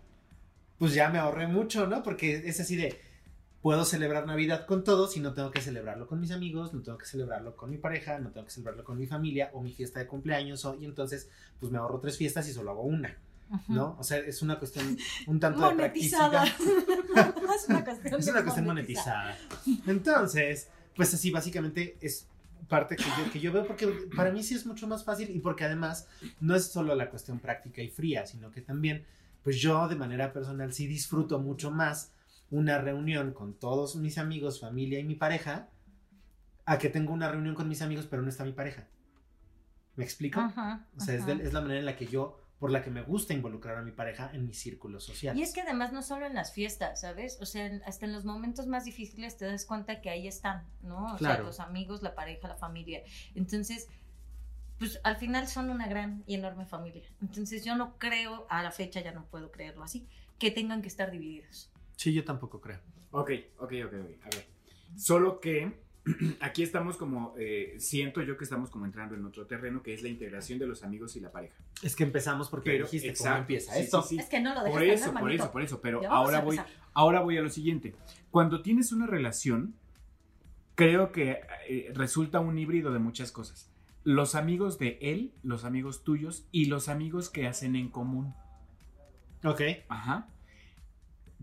[0.77, 2.01] pues ya me ahorré mucho, ¿no?
[2.01, 2.97] Porque es así de,
[3.61, 6.97] puedo celebrar Navidad con todos y no tengo que celebrarlo con mis amigos, no tengo
[6.97, 9.99] que celebrarlo con mi pareja, no tengo que celebrarlo con mi familia o mi fiesta
[9.99, 13.17] de cumpleaños, o, y entonces, pues me ahorro tres fiestas y solo hago una,
[13.67, 13.95] ¿no?
[13.99, 16.43] O sea, es una cuestión un tanto de Monetizada.
[16.43, 17.35] practicidad.
[17.55, 19.37] es una cuestión, Es de una cuestión monetizada.
[19.87, 22.27] Entonces, pues así básicamente es
[22.67, 25.39] parte que yo, que yo veo porque para mí sí es mucho más fácil y
[25.39, 26.07] porque además
[26.39, 29.05] no es solo la cuestión práctica y fría, sino que también,
[29.43, 32.11] pues yo de manera personal sí disfruto mucho más
[32.51, 35.69] una reunión con todos mis amigos, familia y mi pareja,
[36.65, 38.87] a que tengo una reunión con mis amigos pero no está mi pareja.
[39.95, 40.39] ¿Me explico?
[40.39, 42.89] Ajá, O sea, es, de- es la manera en la que yo, por la que
[42.91, 45.37] me gusta involucrar a mi pareja en mi círculo social.
[45.37, 47.37] Y es que además no solo en las fiestas, ¿sabes?
[47.41, 50.67] O sea, en- hasta en los momentos más difíciles te das cuenta que ahí están,
[50.81, 51.05] ¿no?
[51.05, 51.45] O sea, Claro.
[51.45, 53.01] los amigos, la pareja, la familia.
[53.33, 53.87] Entonces,
[54.77, 57.03] pues al final son una gran y enorme familia.
[57.21, 60.87] Entonces yo no creo, a la fecha ya no puedo creerlo así, que tengan que
[60.89, 61.71] estar divididos.
[61.95, 62.79] Sí, yo tampoco creo.
[63.11, 63.93] Ok, ok, ok, ok.
[64.23, 64.47] A ver.
[64.97, 65.81] Solo que
[66.39, 70.03] aquí estamos como, eh, siento yo que estamos como entrando en otro terreno que es
[70.03, 71.55] la integración de los amigos y la pareja.
[71.83, 74.01] Es que empezamos porque Pero, dijiste exacto, cómo empieza sí, esto.
[74.01, 74.19] sí, sí.
[74.19, 75.81] Es que no lo dejas Por eso, por eso, por eso.
[75.81, 76.59] Pero ahora voy,
[76.93, 77.95] ahora voy a lo siguiente.
[78.31, 79.75] Cuando tienes una relación,
[80.75, 83.69] creo que eh, resulta un híbrido de muchas cosas.
[84.03, 88.33] Los amigos de él, los amigos tuyos y los amigos que hacen en común.
[89.43, 89.61] Ok.
[89.89, 90.27] Ajá.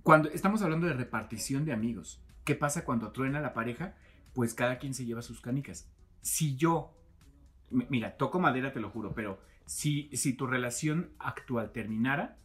[0.03, 3.95] Cuando estamos hablando de repartición de amigos, ¿qué pasa cuando truena la pareja?
[4.37, 5.91] Pues cada quien se lleva sus canicas.
[6.21, 6.95] Si yo,
[7.71, 12.37] mira, toco madera, te lo juro, pero si, si tu relación actual terminara,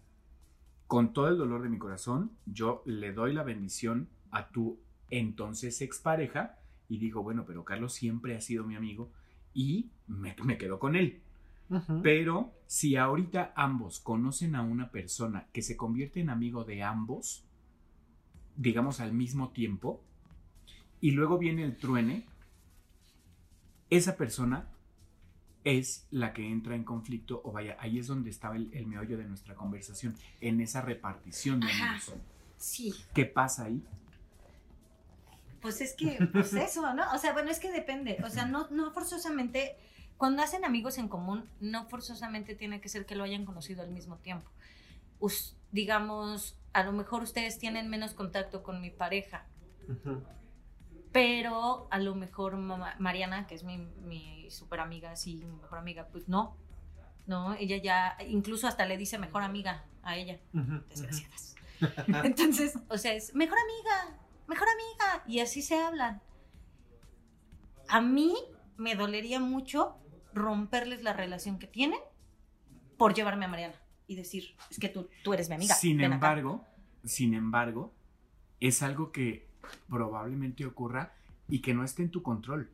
[0.87, 5.81] con todo el dolor de mi corazón, yo le doy la bendición a tu entonces
[5.81, 9.11] expareja y digo, bueno, pero Carlos siempre ha sido mi amigo
[9.53, 11.21] y me, me quedo con él.
[12.01, 17.45] Pero si ahorita ambos conocen a una persona que se convierte en amigo de ambos,
[18.55, 20.05] digamos al mismo tiempo,
[21.01, 22.25] y luego viene el truene,
[23.89, 24.67] esa persona
[25.63, 29.17] es la que entra en conflicto, o vaya, ahí es donde estaba el, el meollo
[29.17, 31.89] de nuestra conversación, en esa repartición de Ajá.
[31.89, 32.13] amigos.
[32.57, 33.83] Sí, ¿Qué pasa ahí?
[35.61, 37.03] pues es que, pues eso, ¿no?
[37.13, 38.17] O sea, bueno, es que depende.
[38.25, 39.75] O sea, no, no forzosamente,
[40.17, 43.91] cuando hacen amigos en común, no forzosamente tiene que ser que lo hayan conocido al
[43.91, 44.49] mismo tiempo.
[45.19, 49.45] Us- digamos, a lo mejor ustedes tienen menos contacto con mi pareja.
[51.11, 55.79] Pero a lo mejor mamá- Mariana, que es mi, mi super amiga, sí, mi mejor
[55.79, 56.55] amiga, pues no.
[57.27, 60.39] No, ella ya, incluso hasta le dice mejor amiga a ella.
[60.89, 61.55] Desgraciadas.
[62.23, 66.21] Entonces, o sea, es mejor amiga, mejor amiga, y así se hablan.
[67.87, 68.33] A mí
[68.77, 69.97] me dolería mucho
[70.33, 71.99] romperles la relación que tienen
[72.97, 73.75] por llevarme a Mariana
[74.07, 75.75] y decir, es que tú, tú eres mi amiga.
[75.75, 76.15] Sin ven acá".
[76.15, 76.65] embargo,
[77.03, 77.93] sin embargo,
[78.59, 79.47] es algo que
[79.89, 81.13] probablemente ocurra
[81.47, 82.69] y que no esté en tu control.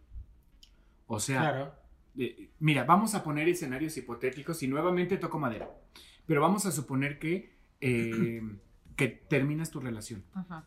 [1.07, 1.75] O sea, Claro.
[2.17, 5.69] eh, mira, vamos a poner escenarios hipotéticos y nuevamente toco madera.
[6.25, 8.41] Pero vamos a suponer que, eh,
[8.95, 10.23] que terminas tu relación.
[10.33, 10.65] Ajá.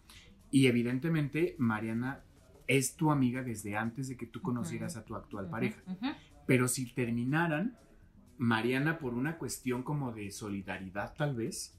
[0.51, 2.23] Y evidentemente Mariana
[2.67, 5.81] es tu amiga desde antes de que tú conocieras a tu actual pareja.
[6.47, 7.77] Pero si terminaran,
[8.39, 11.79] Mariana, por una cuestión como de solidaridad, tal vez,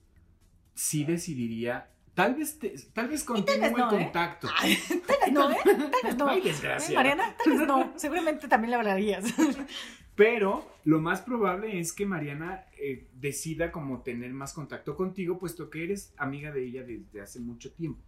[0.76, 1.90] sí decidiría.
[2.14, 4.04] Tal vez, te- tal vez continúe no, el ¿eh?
[4.04, 4.48] contacto.
[4.58, 5.58] Tal vez no, ¿eh?
[5.64, 6.28] Tal vez no.
[6.28, 6.96] Ay, ¿Eh, desgracia.
[6.96, 7.94] Mariana, tal vez no.
[7.96, 9.24] Seguramente también le hablarías.
[10.16, 15.70] Pero lo más probable es que Mariana eh, decida como tener más contacto contigo, puesto
[15.70, 18.04] que eres amiga de ella desde hace mucho tiempo.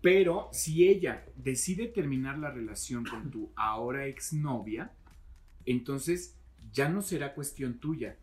[0.00, 4.90] Pero si ella decide terminar la relación con tu ahora exnovia,
[5.66, 6.34] entonces
[6.72, 8.16] ya no será cuestión tuya.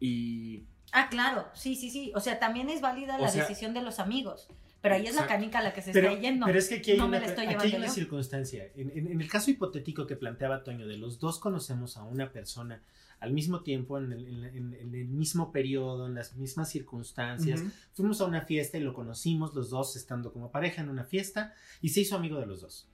[0.00, 2.12] Y Ah, claro, sí, sí, sí.
[2.14, 4.48] O sea, también es válida O la sea- decisión de los amigos.
[4.82, 6.46] Pero ahí es la canica la que se Pero, está yendo.
[6.46, 8.66] pero es que aquí hay no una, me la estoy aquí hay una circunstancia.
[8.74, 12.32] En, en- en el caso hipotético que planteaba Toño, de los dos conocemos a una
[12.32, 12.82] persona
[13.18, 17.62] al mismo tiempo, en el, en- mismo periodo, en las mismas circunstancias.
[17.92, 21.52] Fuimos a una fiesta y lo conocimos los dos estando como pareja en una fiesta
[21.82, 22.88] y se hizo amigo de los dos.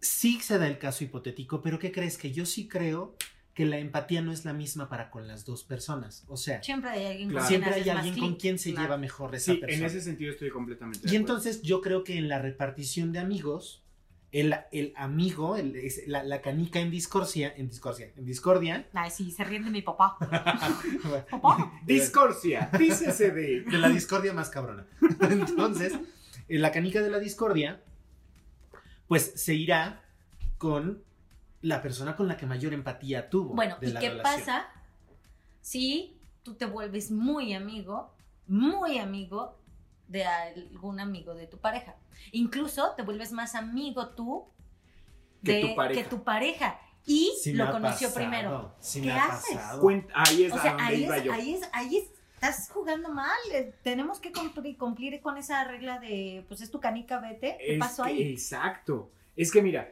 [0.00, 2.16] Sí se da el caso hipotético, pero ¿qué crees?
[2.16, 3.16] Que yo sí creo
[3.58, 6.22] que la empatía no es la misma para con las dos personas.
[6.28, 7.42] O sea, Siempre hay alguien Claro.
[7.42, 8.84] con siempre quien hay alguien con quien se Claro.
[8.86, 9.78] lleva mejor esa Sí, persona.
[9.80, 11.34] en ese sentido estoy completamente de Y acuerdo.
[11.34, 13.82] entonces yo creo que en la repartición de amigos,
[14.30, 19.10] el, el amigo, el- es- la, la canica en discordia, en discordia, en discordia, Ay,
[19.10, 20.16] sí, se ríe de mi papá.
[21.30, 21.72] Papá.
[21.84, 23.62] Discordia, dícese de...
[23.68, 24.86] de la discordia más cabrona.
[25.20, 25.94] Entonces,
[26.48, 27.82] en la canica de la discordia,
[29.08, 30.04] pues se irá
[30.58, 31.02] con
[31.62, 33.54] la persona con la que mayor empatía tuvo.
[33.54, 34.40] Bueno, de ¿y la qué relación.
[34.40, 34.68] pasa
[35.60, 38.14] si tú te vuelves muy amigo,
[38.46, 39.58] muy amigo
[40.06, 41.96] de algún amigo de tu pareja?
[42.32, 44.46] Incluso te vuelves más amigo tú
[45.44, 46.02] Que de tu pareja.
[46.02, 48.74] que tu pareja y lo conoció pasado, primero.
[48.80, 49.58] sí ¿Qué me ha haces?
[50.14, 51.32] ahí es O sea, ahí es, yo.
[51.32, 53.36] ahí es, ahí es- estás jugando mal.
[53.52, 57.56] eh, Tenemos que cumplir, cumplir con esa regla de, pues es tu canica, vete.
[57.58, 58.22] ¿Qué Es pasó que- ahí?
[58.32, 59.10] Exacto.
[59.36, 59.90] Es que mira,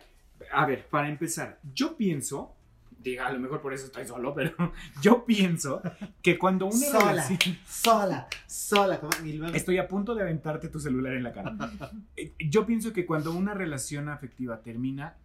[0.53, 2.55] a ver, para empezar, yo pienso,
[2.99, 4.55] diga, a lo mejor por eso estoy solo, pero
[5.03, 5.81] yo pienso
[6.22, 7.11] que cuando una Sola.
[7.11, 7.38] relación...
[7.66, 9.01] Sola, sola.
[9.22, 11.55] luego- Estoy a punto de aventarte tu celular en la cara.
[12.16, 15.16] Eh, Yo pienso que cuando una relación afectiva termina,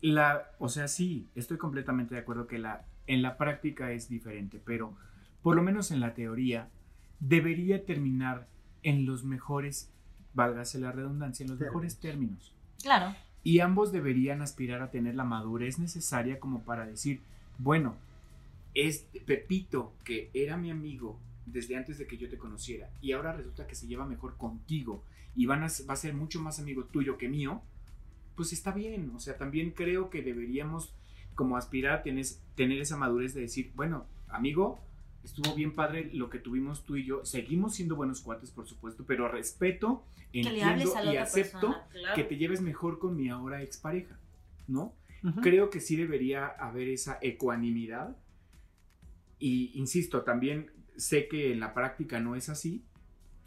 [0.00, 4.60] la, o sea, sí, estoy completamente de acuerdo que la, en la práctica es diferente,
[4.64, 4.96] pero
[5.42, 6.68] por lo menos en la teoría
[7.20, 8.46] debería terminar
[8.84, 9.90] en los mejores,
[10.34, 12.54] válgase la redundancia, en los mejores términos.
[12.82, 13.14] Claro.
[13.48, 17.22] Y ambos deberían aspirar a tener la madurez necesaria como para decir,
[17.56, 17.96] bueno,
[18.74, 23.32] este Pepito, que era mi amigo desde antes de que yo te conociera, y ahora
[23.32, 25.02] resulta que se lleva mejor contigo
[25.34, 27.62] y van a, va a ser mucho más amigo tuyo que mío,
[28.36, 29.12] pues está bien.
[29.16, 30.92] O sea, también creo que deberíamos
[31.34, 34.78] como aspirar a tener, tener esa madurez de decir, bueno, amigo,
[35.24, 39.04] estuvo bien padre lo que tuvimos tú y yo, seguimos siendo buenos cuates, por supuesto,
[39.06, 41.86] pero respeto, entiendo y acepto persona.
[41.90, 42.14] Claro.
[42.14, 44.18] que te lleves mejor con mi ahora expareja,
[44.66, 44.94] ¿no?
[45.42, 48.16] Creo que sí debería haber esa ecuanimidad.
[49.40, 52.84] Y insisto, también sé que en la práctica no es así,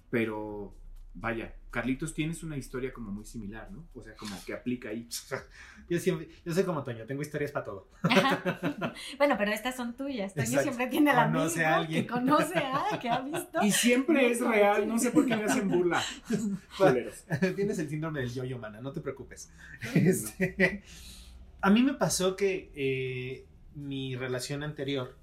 [0.09, 0.75] pero
[1.13, 3.87] vaya, Carlitos tienes una historia como muy similar, ¿no?
[3.93, 5.07] O sea, como que aplica ahí.
[5.89, 7.89] Yo, siempre, yo soy como Toño, tengo historias para todo.
[9.17, 10.33] Bueno, pero estas son tuyas.
[10.33, 10.63] Toño Exacto.
[10.63, 12.03] siempre tiene amigo Conoce a alguien.
[12.03, 13.61] que conoce a, que ha visto.
[13.61, 16.01] Y siempre es real, no sé por qué me hacen burla.
[17.55, 19.51] Tienes el síndrome del yo-yo, mana, no te preocupes.
[19.93, 20.83] Este,
[21.59, 23.45] a mí me pasó que eh,
[23.75, 25.17] mi relación anterior,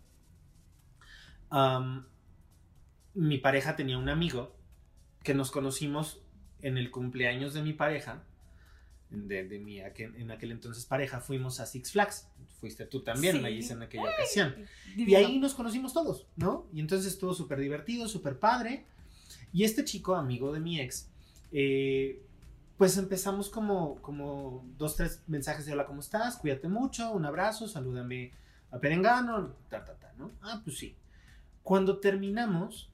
[3.15, 4.58] mi pareja tenía un amigo
[5.29, 6.23] que nos conocimos
[6.63, 8.25] en el cumpleaños de mi pareja,
[9.11, 12.29] de, de mi aquel- en aquel entonces pareja, fuimos a Six Flags.
[12.61, 13.43] Fuiste tú también, Sí.
[13.43, 14.55] Mayis, en aquella ocasión.
[14.97, 16.67] Y ahí nos conocimos todos, ¿no?
[16.73, 18.87] Y entonces estuvo súper divertido, súper padre.
[19.53, 21.11] Y este chico, amigo de mi ex,
[21.53, 22.23] eh,
[22.79, 26.37] pues empezamos como, como dos, tres mensajes de hola, ¿cómo estás?
[26.39, 28.33] Cuídate mucho, un abrazo, salúdame
[28.71, 30.31] a Perengano, ta, ta, ta, ¿no?
[30.41, 30.97] Ah, pues sí.
[31.63, 32.91] Cuando terminamos,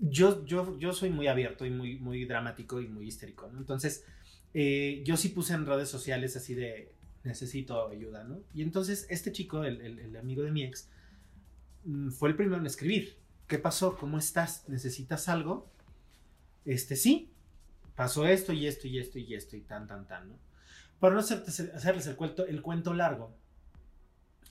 [0.00, 3.50] yo, yo, yo soy muy abierto y muy, muy dramático y muy histérico.
[3.56, 4.04] Entonces,
[4.54, 6.92] eh, yo sí puse en redes sociales así de
[7.24, 8.40] necesito ayuda, ¿no?
[8.54, 10.88] Y entonces este chico, el, el- amigo de mi ex,
[11.84, 13.16] mm, fue el primero en escribir.
[13.46, 13.96] ¿Qué pasó?
[13.96, 14.68] ¿Cómo estás?
[14.68, 15.70] ¿Necesitas algo?
[16.64, 17.32] Este, sí.
[17.96, 20.38] Pasó esto y esto y esto y esto y tan, tan, tan, ¿no?
[21.00, 23.36] Para no hacerles el cuento, el cuento largo,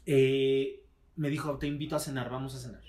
[0.06, 0.84] eh,
[1.16, 2.82] me dijo, te invito a cenar, vamos a cenar.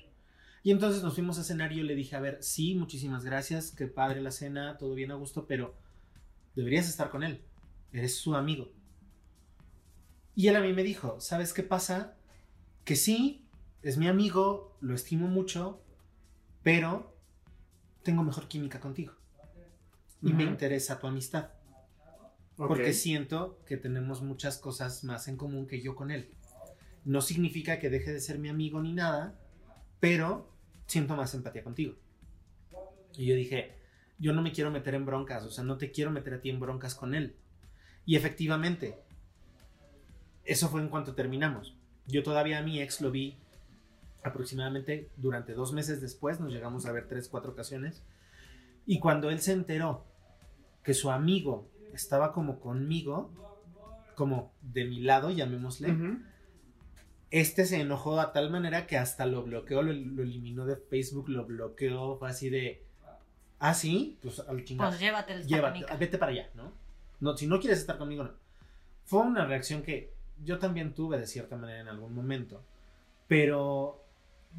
[0.62, 3.70] Y entonces nos fuimos a cenar y yo le dije, a ver, sí, muchísimas gracias,
[3.72, 5.74] qué padre la cena, todo bien a gusto, pero
[6.54, 7.42] deberías estar con él,
[7.92, 8.70] eres su amigo.
[10.34, 12.16] Y él a mí me dijo, ¿sabes qué pasa?
[12.84, 13.46] Que sí,
[13.82, 15.82] es mi amigo, lo estimo mucho,
[16.62, 17.16] pero
[18.02, 19.14] tengo mejor química contigo.
[20.22, 20.52] Y me Ujú.
[20.52, 21.50] interesa tu amistad,
[22.58, 22.68] Ok.
[22.68, 26.34] porque siento que tenemos muchas cosas más en común que yo con él.
[27.06, 29.38] No significa que deje de ser mi amigo ni nada,
[30.00, 30.49] pero
[30.90, 31.94] siento más empatía contigo.
[33.16, 33.76] Y yo dije,
[34.18, 36.50] yo no me quiero meter en broncas, o sea, no te quiero meter a ti
[36.50, 37.36] en broncas con él.
[38.06, 38.98] Y efectivamente,
[40.44, 41.76] Eso fue en cuanto terminamos.
[42.06, 43.36] Yo todavía a mi ex lo vi
[44.22, 48.02] aproximadamente durante dos meses después, nos llegamos a ver tres, cuatro ocasiones.
[48.86, 50.04] Y cuando él se enteró
[50.82, 53.30] que su amigo estaba como conmigo,
[54.16, 56.18] como de mi lado, llamémosle, Ujú.
[57.30, 61.28] Este se enojó a tal manera que hasta lo bloqueó, lo, lo eliminó de Facebook,
[61.28, 62.82] lo bloqueó, fue así de,
[63.58, 64.90] ah, sí, pues al chingado.
[64.90, 66.72] Pues llévate el Llévate, vete para allá, ¿no?
[67.20, 67.36] ¿no?
[67.36, 68.32] Si no quieres estar conmigo, no.
[69.04, 70.12] Fue una reacción que
[70.44, 72.64] yo también tuve de cierta manera en algún momento,
[73.28, 74.04] pero,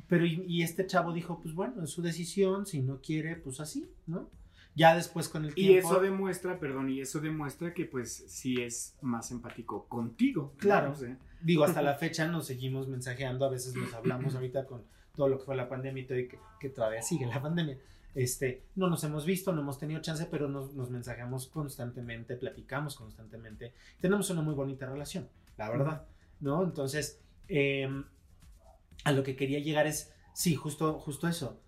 [0.08, 3.60] pero y, y este chavo dijo, pues bueno, es su decisión, si no quiere, pues
[3.60, 4.30] así, ¿no?
[4.74, 5.90] Ya después con el Y tiempo...
[5.92, 10.54] eso demuestra, perdón, y eso demuestra que pues sí es más empático contigo.
[10.54, 10.60] ¿no?
[10.60, 10.92] Claro.
[10.92, 14.84] O sea, Digo, hasta la fecha nos seguimos mensajeando, a veces nos hablamos ahorita con
[15.16, 17.78] todo lo que fue la pandemia y todo, y que, que todavía sigue la pandemia.
[18.14, 22.96] Este, no nos hemos visto, no hemos tenido chance, pero nos, nos mensajeamos constantemente, platicamos
[22.96, 23.74] constantemente.
[24.02, 26.06] Tenemos una muy bonita relación, la verdad,
[26.42, 26.64] ¿no?
[26.64, 27.90] Entonces, eh,
[29.04, 31.60] a lo que quería llegar es, sí, justo, justo eso.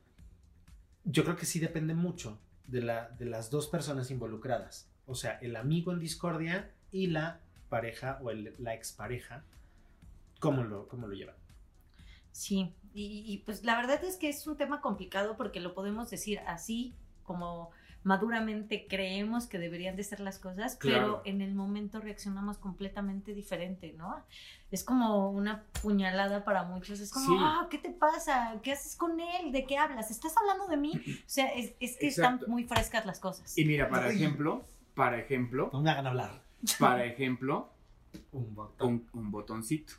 [1.05, 4.89] Yo creo que sí depende mucho de, la, de las dos personas involucradas.
[5.05, 9.43] O sea, el amigo en discordia y la pareja o el- la expareja,
[10.43, 11.35] ¿cómo lo, cómo lo llevan?
[12.31, 16.09] Sí, y, y, pues la verdad es que es un tema complicado porque lo podemos
[16.09, 17.69] decir así como
[18.03, 21.21] maduramente creemos que deberían de ser las cosas, Claro.
[21.21, 24.21] pero en el momento reaccionamos completamente diferente, ¿no?
[24.71, 27.35] Es como una puñalada para muchos, es como, Sí.
[27.39, 28.59] ah, ¿qué te pasa?
[28.61, 29.53] ¿Qué haces con él?
[29.53, 30.11] ¿De qué hablas?
[30.11, 30.91] ¿Estás hablando de mí?
[30.95, 32.35] O sea, es, es que Exacto.
[32.43, 33.57] están muy frescas las cosas.
[33.57, 36.41] y mira, para ejemplo, para ejemplo, No me hagan hablar.
[36.79, 37.69] para ejemplo,
[38.33, 38.87] Un botón.
[39.13, 39.93] un, un botoncito.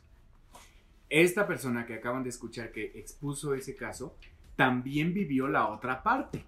[1.15, 4.17] Esta persona que acaban de escuchar que expuso ese caso,
[4.57, 6.43] también vivió la otra parte.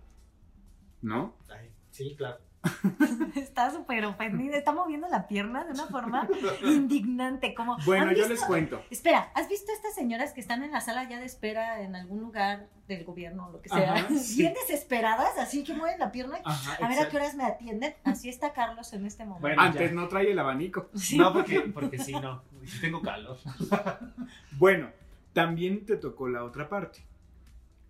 [1.01, 1.35] ¿No?
[1.49, 2.39] Ay, sí, claro.
[3.35, 6.27] Está súper ofendida, está moviendo la pierna de una forma
[6.65, 7.77] indignante, como...
[7.85, 8.83] Bueno, ¿han yo les cuento.
[8.89, 11.95] Espera, ¿has visto a estas señoras que están en la sala ya de espera en
[11.95, 13.93] algún lugar del gobierno o lo que sea?
[13.93, 14.41] Ajá, sí.
[14.41, 16.39] Bien desesperadas, así que mueven la pierna.
[16.43, 17.95] Ajá, A ver a qué horas me atienden.
[18.03, 19.47] Así está Carlos en este momento.
[19.47, 19.95] Bueno, Antes ya.
[19.95, 20.89] no trae el abanico.
[20.93, 21.17] Sí.
[21.17, 22.43] No, porque, porque sí, no.
[22.67, 23.37] Sí Tengo calor.
[24.57, 24.89] Bueno,
[25.33, 26.99] también te tocó la otra parte.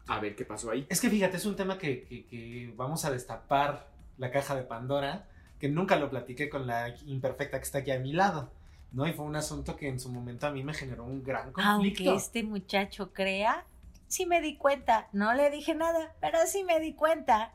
[0.08, 0.86] A ver qué pasó ahí.
[0.90, 3.88] Es que fíjate, es un tema que, que- que vamos a destapar
[4.18, 5.26] la caja de Pandora,
[5.60, 8.52] que nunca lo platiqué con la imperfecta que está aquí a mi lado,
[8.92, 9.08] ¿no?
[9.08, 12.04] Y fue un asunto que en su momento a mí me generó un gran conflicto.
[12.10, 13.66] Aunque este muchacho crea,
[14.08, 15.08] sí me di cuenta.
[15.12, 17.54] No le dije nada, pero sí me di cuenta.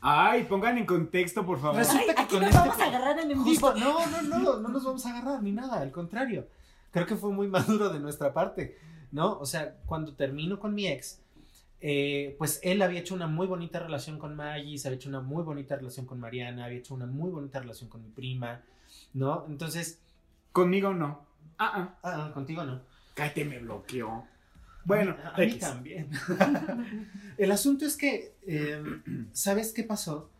[0.00, 1.76] Ay, pongan en contexto, por favor.
[1.76, 3.86] Resulta Ay, que aquí con nos este vamos a agarrar en Justo, vivo.
[3.86, 6.48] no, no, no, no nos vamos a agarrar ni nada, al contrario.
[6.90, 8.78] Creo que fue muy maduro de nuestra parte,
[9.12, 9.38] ¿no?
[9.38, 11.20] O sea, cuando termino con mi ex,
[11.80, 15.20] eh, pues él había hecho una muy bonita relación con Maggie, se había hecho una
[15.20, 18.62] muy bonita relación con Mariana, había hecho una muy bonita relación con mi prima,
[19.14, 19.44] ¿no?
[19.48, 20.00] Entonces,
[20.52, 21.24] Conmigo no.
[21.58, 22.26] Ah, ah.
[22.26, 22.80] ah, contigo no.
[23.14, 24.24] Cállate, me bloqueó.
[24.84, 26.10] Bueno, a mí también.
[27.38, 28.82] El asunto es que, eh,
[29.32, 30.30] ¿sabes qué pasó?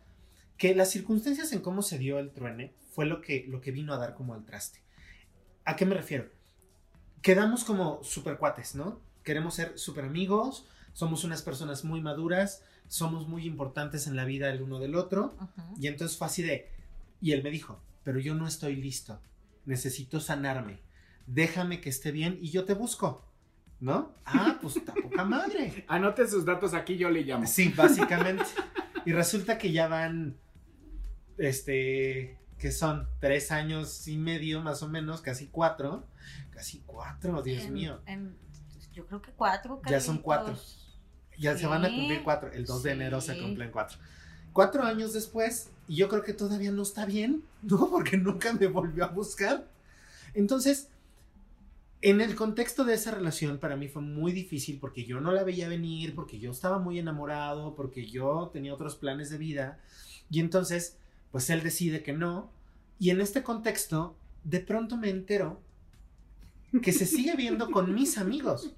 [0.57, 3.93] Que las circunstancias en cómo se dio el truene fue lo que, lo que vino
[3.93, 4.81] a dar como al traste.
[5.65, 6.29] ¿A qué me refiero?
[7.21, 8.99] Quedamos como super cuates, ¿no?
[9.23, 14.49] Queremos ser super amigos, somos unas personas muy maduras, somos muy importantes en la vida
[14.49, 15.35] el uno del otro.
[15.79, 16.69] Y entonces fue así de,
[17.21, 19.21] y él me dijo, pero yo no estoy listo,
[19.65, 20.79] necesito sanarme,
[21.27, 23.23] déjame que esté bien y yo te busco,
[23.81, 24.13] ¿no?
[24.25, 25.83] Ah, pues está poca madre.
[25.89, 27.45] Anote sus datos aquí, yo le llamo.
[27.45, 28.45] Sí, básicamente.
[29.05, 30.37] Y resulta que ya van,
[31.37, 36.05] este, que son tres años y medio más o menos, casi cuatro,
[36.51, 37.99] casi cuatro, Dios En- mío.
[38.05, 38.35] en-
[38.93, 39.81] yo creo que cuatro.
[39.89, 40.55] Ya son cuatro.
[41.39, 42.51] Ya se van a cumplir cuatro.
[42.51, 43.97] El 2 de enero se cumplen cuatro.
[44.53, 47.89] Cuatro años después, y yo creo que todavía no está bien, ¿no?
[47.89, 49.65] Porque nunca me volvió a buscar.
[50.35, 50.89] Entonces,
[52.01, 55.43] en el contexto de esa relación, para mí fue muy difícil porque yo no la
[55.43, 59.79] veía venir, porque yo estaba muy enamorado, porque yo tenía otros planes de vida.
[60.29, 60.97] Y entonces,
[61.31, 62.51] pues él decide que no.
[62.99, 65.61] Y en este contexto, de pronto me entero
[66.81, 68.73] que se sigue viendo con mis amigos.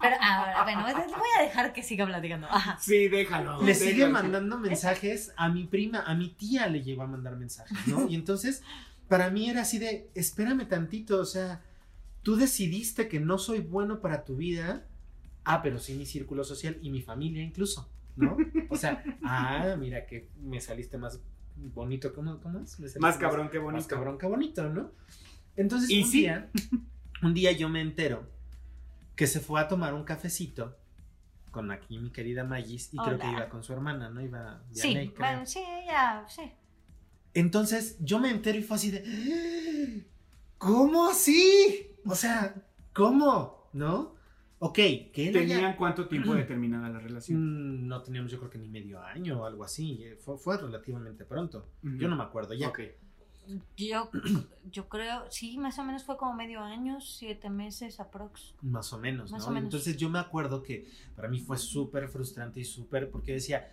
[0.00, 2.46] Pero ahora, bueno, voy a dejar que siga platicando.
[2.48, 2.78] Ajá.
[2.78, 3.62] Sí, déjalo.
[3.62, 4.12] Le sigue déjalo.
[4.12, 8.08] mandando mensajes a mi prima, a mi tía le llegó a mandar mensajes, ¿no?
[8.08, 8.62] Y entonces,
[9.08, 11.62] para mí era así de, espérame tantito, o sea,
[12.22, 14.86] tú decidiste que no soy bueno para tu vida,
[15.44, 18.36] ah, pero sí mi círculo social y mi familia incluso, ¿no?
[18.68, 21.20] O sea, ah, mira que me saliste más
[21.56, 22.70] bonito, ¿cómo, cómo es?
[22.72, 23.78] Saliste Más cabrón que bonito.
[23.78, 24.90] Más cabrón que bonito, ¿no?
[25.56, 26.20] Entonces, Y un sí.
[26.20, 26.50] día,
[27.22, 28.28] un día yo me entero
[29.14, 30.76] que se fue a tomar un cafecito
[31.50, 34.20] con aquí mi querida Magis y creo que iba con su hermana, ¿no?
[34.20, 35.12] Iba Sí, creo.
[35.18, 36.52] bueno, sí, ya, sí.
[37.40, 40.06] Entonces yo me entero y fue así de.
[40.58, 41.86] ¿cómo así?
[42.06, 42.54] O sea,
[42.94, 43.68] ¿cómo?
[43.72, 44.14] ¿No?
[44.58, 47.84] Ok, que haya- ¿Tenían cuánto tiempo de terminada la relación?
[47.84, 50.02] Mm, No teníamos yo creo que ni medio año o algo así.
[50.02, 51.68] eh, Fue, fue relativamente pronto.
[51.82, 52.68] Yo no me acuerdo ya.
[52.68, 52.80] Ok.
[53.76, 54.10] Yo,
[54.72, 58.54] yo creo, sí, más o menos fue como medio año, siete meses aprox.
[58.62, 59.48] Más o menos, Más ¿no?
[59.48, 59.66] o menos.
[59.66, 63.70] Entonces yo me acuerdo que para mí fue súper frustrante y súper, porque decía,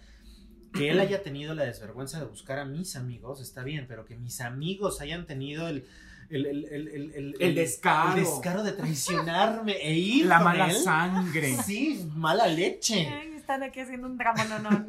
[0.74, 4.16] que él haya tenido la desvergüenza de buscar a mis amigos, está bien, pero que
[4.16, 5.86] mis amigos hayan tenido el...
[6.30, 8.18] El, el, el, el, el- El descaro.
[8.18, 10.76] el descaro de traicionarme e ir La con mala él.
[10.78, 11.56] sangre.
[11.64, 13.08] Sí, mala leche.
[13.08, 14.86] Ay, están aquí haciendo un drama, no, no.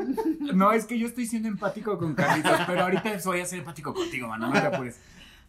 [0.55, 3.93] No, es que yo estoy siendo empático con Carlitos, pero ahorita voy a ser empático
[3.93, 4.47] contigo, mano.
[4.47, 4.97] No te apures.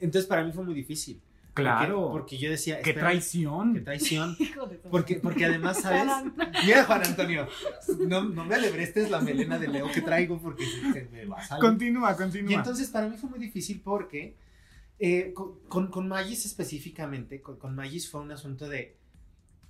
[0.02, 1.22] Entonces para mí fue muy difícil.
[1.56, 2.10] Claro.
[2.12, 2.82] Porque, porque yo decía...
[2.82, 3.74] Qué espera, traición.
[3.74, 4.38] Qué traición.
[4.92, 6.04] Porque, porque además, ¿sabes?
[6.66, 7.48] Mira, Juan Antonio,
[8.08, 11.38] no, no me alebrestes la melena de Leo que traigo porque se, se me va
[11.38, 11.62] a salir.
[11.62, 12.52] Continúa, continúa.
[12.52, 14.36] Y entonces para mí fue muy difícil porque
[15.00, 18.98] eh, con, con, con Magis específicamente, con, con Magis fue un asunto de,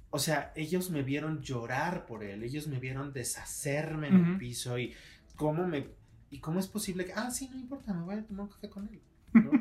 [0.09, 4.37] o sea, ellos me vieron llorar por él, ellos me vieron deshacerme en el Ujú.
[4.39, 4.93] piso y
[5.35, 5.87] cómo me,
[6.29, 8.69] y cómo es posible que, ah, sí, no importa, me voy a tomar un café
[8.69, 8.99] con él.
[9.33, 9.51] ¿no?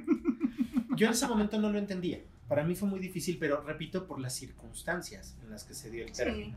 [0.97, 2.21] Yo en ese momento no lo entendía.
[2.49, 6.05] Para mí fue muy difícil, pero repito, por las circunstancias en las que se dio
[6.05, 6.57] el término.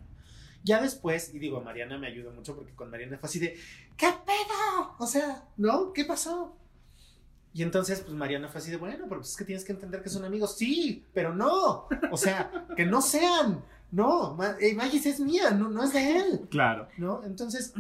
[0.63, 3.57] Ya después, y digo, Mariana me ayudó mucho porque con Mariana fue así de,
[3.95, 4.95] ¿qué pedo?
[4.99, 5.93] O sea, ¿no?
[5.93, 6.57] ¿Qué pasó?
[7.53, 10.03] Y entonces, pues Mariana fue así de, bueno, pero pues es que tienes que entender
[10.03, 10.57] que son amigos.
[10.57, 11.87] Sí, pero no.
[12.11, 13.63] O sea, que no sean.
[13.91, 16.47] No, eh, Magis es mía, no, no es de él.
[16.49, 16.89] Claro.
[16.97, 17.23] ¿No?
[17.23, 17.73] Entonces,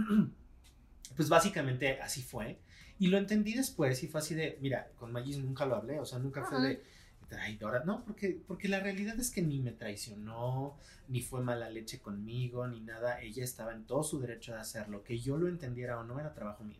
[1.15, 2.57] pues básicamente así fue.
[2.99, 6.05] Y lo entendí después y fue así de, mira, con Magis nunca lo hablé, o
[6.05, 6.67] sea, nunca fue Ajá.
[6.67, 6.83] de
[7.27, 10.77] traidora, no, porque, porque la realidad es que ni me traicionó,
[11.07, 15.03] ni fue mala leche conmigo, ni nada, ella estaba en todo su derecho de hacerlo,
[15.03, 16.79] que yo lo entendiera o no era trabajo mío,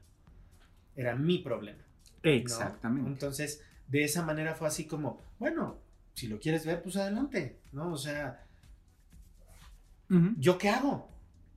[0.96, 1.84] era mi problema.
[2.24, 2.32] ¿no?
[2.32, 3.10] Exactamente.
[3.10, 5.78] Entonces, de esa manera fue así como, bueno,
[6.14, 7.94] si lo quieres ver, pues adelante, ¿no?
[7.94, 8.44] O sea.
[10.38, 11.10] ¿yo qué hago?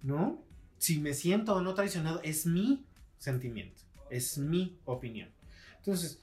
[0.02, 0.42] ¿No?
[0.78, 2.84] Si me siento o no traicionado, es mi
[3.18, 5.28] sentimiento, es mi opinión.
[5.78, 6.20] Entonces,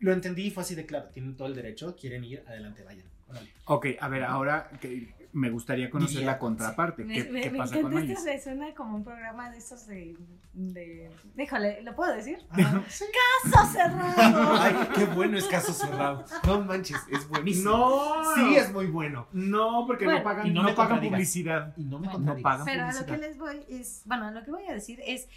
[0.00, 3.06] lo entendí y fue así de claro, tienen todo el derecho, quieren ir, adelante, vayan.
[3.28, 3.50] órale.
[3.66, 6.40] Ok, a ver, ahora que me gustaría conocer la Diviértanse.
[6.40, 7.04] contraparte.
[7.04, 8.18] Me, ¿Qué, me- qué me pasa con encanta Magis?
[8.18, 10.14] esto, me suena como un programa de esos de,
[10.52, 11.10] de...
[11.38, 12.38] Híjole, ¿lo puedo decir?
[12.50, 13.04] Ah, sí.
[13.44, 14.52] ¡Caso cerrado!
[14.60, 16.24] Ay, qué bueno es caso cerrado.
[16.44, 17.70] No manches, es buenísimo.
[17.70, 19.26] No, Sí, es muy bueno.
[19.32, 21.74] No, porque Bueno, no pagan, y no no me pagan publicidad.
[21.78, 23.16] Y no me Bueno, No pagan Pero a lo publicidad.
[23.20, 25.28] que les voy es, bueno, lo que voy a decir es,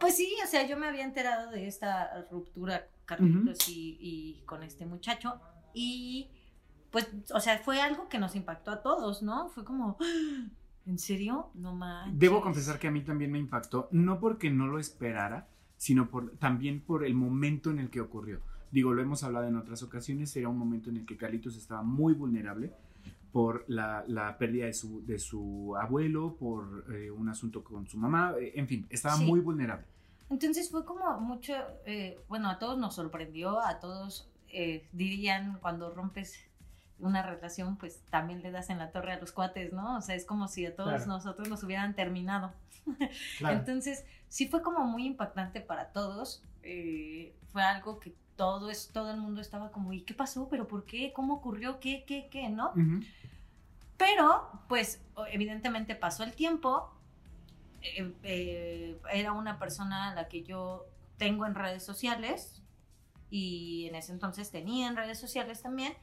[0.00, 4.62] pues sí, o sea, yo me había enterado de esta ruptura Carlitos y, y con
[4.62, 5.40] este muchacho
[5.74, 6.30] y
[6.90, 9.48] pues, o sea, fue algo que nos impactó a todos, ¿no?
[9.50, 10.46] Fue como, "Ah,
[10.86, 11.50] ¿en serio?
[11.54, 12.18] No manches.
[12.18, 16.36] Debo confesar que a mí también me impactó, no porque no lo esperara, sino por,
[16.38, 18.40] también por el momento en el que ocurrió.
[18.70, 21.82] Digo, lo hemos hablado en otras ocasiones, era un momento en el que Carlitos estaba
[21.82, 22.72] muy vulnerable
[23.32, 27.98] por la, la pérdida de su, de su abuelo, por eh, un asunto con su
[27.98, 29.24] mamá, eh, en fin, estaba Sí.
[29.26, 29.86] muy vulnerable.
[30.30, 31.54] Entonces fue como mucho,
[31.86, 36.38] eh, bueno, a todos nos sorprendió, a todos eh, dirían cuando rompes
[36.98, 39.98] una relación, pues también le das en la torre a los cuates, ¿no?
[39.98, 41.06] O sea, es como si a todos Claro.
[41.06, 42.52] nosotros nos hubieran terminado.
[43.38, 43.58] Claro.
[43.58, 46.42] Entonces, sí fue como muy impactante para todos.
[46.62, 50.48] eh, fue algo que todo, es, todo el mundo estaba como, ¿y qué pasó?
[50.50, 51.12] ¿Pero por qué?
[51.14, 51.80] ¿Cómo ocurrió?
[51.80, 52.48] ¿Qué, qué, qué?
[52.50, 52.80] ¿No?
[53.96, 56.94] Pero, pues, evidentemente pasó el tiempo.
[57.82, 60.86] eh, eh, era una persona a la que yo
[61.18, 62.62] tengo en redes sociales
[63.30, 65.94] y en ese entonces tenía en redes sociales también.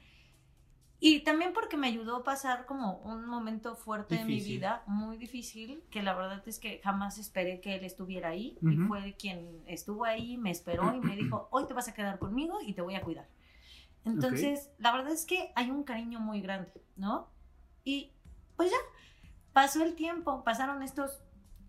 [1.00, 5.18] Y también porque me ayudó a pasar como un momento fuerte de mi vida, muy
[5.18, 8.58] difícil, que la verdad es que jamás esperé que él estuviera ahí.
[8.62, 12.18] Y fue quien estuvo ahí, me esperó y me dijo, hoy te vas a quedar
[12.18, 13.28] conmigo y te voy a cuidar.
[14.06, 17.30] Entonces, la verdad es que hay un cariño muy grande, ¿no?
[17.84, 18.14] Y
[18.56, 18.78] pues ya,
[19.52, 21.22] pasó el tiempo, pasaron estos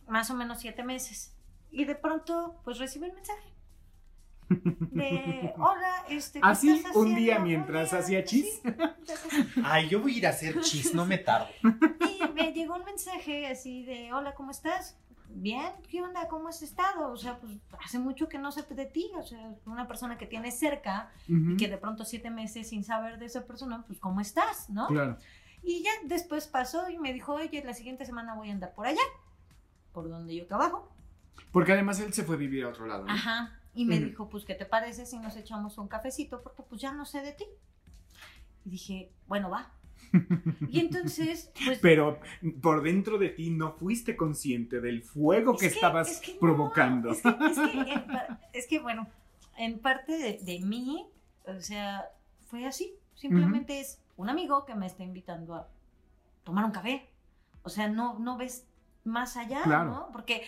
[0.06, 1.34] más o menos siete meses.
[1.70, 3.55] Y de pronto, pues recibí un mensaje.
[4.48, 6.40] De, hola, este...
[6.40, 7.44] ¿qué Así, estás un día haciendo?
[7.44, 8.60] mientras hacía chis.
[8.62, 9.46] sí.
[9.64, 11.48] Ay, yo voy a ir a hacer chis, no me tardo.
[11.62, 14.98] Y me llegó un mensaje así de, hola, ¿cómo estás?
[15.28, 16.28] Bien, ¿qué onda?
[16.28, 17.12] ¿Cómo has estado?
[17.12, 17.52] O sea, pues
[17.84, 21.50] hace mucho que no sé de ti, o sea, una persona que tienes cerca Ujú.
[21.50, 24.70] y que de pronto siete meses sin saber de esa persona, pues ¿cómo estás?
[24.70, 24.86] ¿no?
[24.86, 25.18] Claro.
[25.62, 28.86] Y ya después pasó y me dijo, oye, la siguiente semana voy a andar por
[28.86, 29.02] allá,
[29.92, 30.88] por donde yo trabajo.
[31.52, 33.04] Porque además él se fue a vivir a otro lado.
[33.04, 33.12] ¿no?
[33.12, 33.58] Ajá.
[33.76, 34.04] Y me Ujú.
[34.06, 36.42] dijo, pues, ¿qué te parece si nos echamos un cafecito?
[36.42, 37.44] Porque pues ya no sé de ti.
[38.64, 39.70] Y dije, bueno, va.
[40.70, 41.78] Y entonces, pues...
[41.80, 42.18] Pero
[42.62, 46.40] por dentro de ti no fuiste consciente del fuego Es que, estabas es que no,
[46.40, 47.10] provocando.
[47.10, 47.28] es, que,
[48.54, 49.06] es, que, que, bueno,
[49.58, 51.06] en parte de, de mí,
[51.46, 52.06] o sea,
[52.46, 52.94] fue así.
[53.14, 55.68] Simplemente es un amigo que me está invitando a
[56.44, 57.08] tomar un café.
[57.62, 58.66] O sea, no, no ves
[59.04, 59.90] más allá, Claro.
[59.90, 60.08] ¿no?
[60.12, 60.42] Porque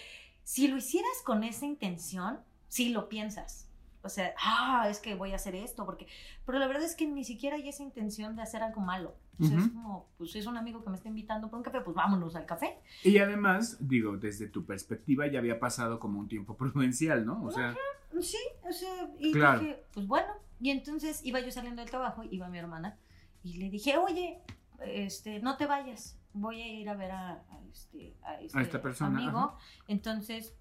[0.45, 3.67] si lo hicieras con esa intención, sí lo piensas.
[4.03, 6.07] O sea, ah, es que voy a hacer esto, porque...
[6.47, 9.17] Pero la verdad es que ni siquiera hay esa intención de hacer algo malo.
[9.41, 11.95] Sea, es como, pues es un amigo que me está invitando por un café, pues
[11.95, 12.79] vámonos al café.
[13.05, 17.43] Y además, digo, desde tu perspectiva ya había pasado como un tiempo prudencial, ¿no?
[17.45, 17.75] O sea,
[18.21, 18.39] Sí,
[18.69, 19.61] o sea, y Claro.
[19.61, 20.33] dije, pues bueno.
[20.61, 22.97] Y entonces iba yo saliendo del trabajo, iba mi hermana,
[23.45, 24.41] y le dije, oye,
[24.81, 28.83] este, no te vayas, voy a ir a ver a, a este, a este esta
[28.83, 29.39] persona, amigo.
[29.39, 29.55] ajá.
[29.87, 30.57] Entonces,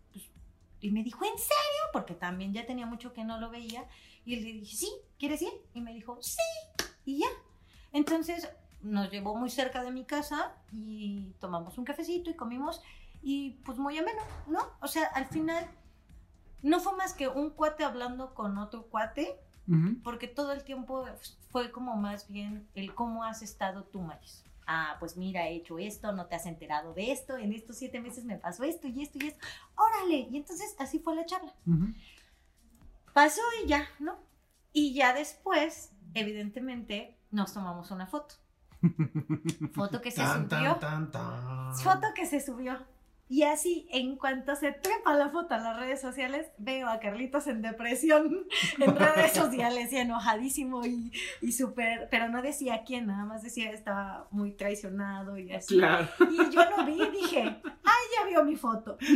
[0.80, 1.82] y me dijo, ¿en serio?
[1.94, 3.86] Porque también ya tenía mucho que no lo veía.
[4.26, 5.54] Y le dije, sí, ¿quieres ir?
[5.74, 6.42] Y me dijo, sí.
[7.06, 7.28] Y ya.
[7.94, 8.50] Entonces
[8.82, 12.82] nos llevó muy cerca de mi casa y tomamos un cafecito y comimos
[13.22, 14.60] y pues muy ameno, ¿no?
[14.82, 15.68] O sea, al final
[16.62, 19.40] no fue más que un cuate hablando con otro cuate,
[20.02, 21.06] porque todo el tiempo
[21.50, 24.46] fue como más bien el cómo has estado tú, Maris.
[24.68, 28.02] Ah, pues mira, he hecho esto, no te has enterado de esto, en estos siete
[28.02, 29.40] meses me pasó esto y esto y esto.
[29.76, 31.54] Órale, y entonces así fue la charla.
[33.14, 34.18] Pasó y ya, ¿no?
[34.74, 38.36] Y ya después, evidentemente, nos tomamos una foto.
[39.74, 40.76] Foto que se Tan, subió.
[40.76, 41.76] tan, tan, tan.
[41.78, 42.78] Foto que se subió.
[43.30, 47.48] Y así, en cuanto se trepa la foto a las redes sociales, veo a Carlitos
[47.48, 48.46] en depresión
[48.80, 51.12] en redes sociales y enojadísimo y,
[51.42, 55.78] y súper, pero no decía quién, nada más decía estaba muy traicionado y así.
[55.78, 56.08] Claro.
[56.32, 58.98] Y yo lo vi y dije, ay, ya vio mi foto.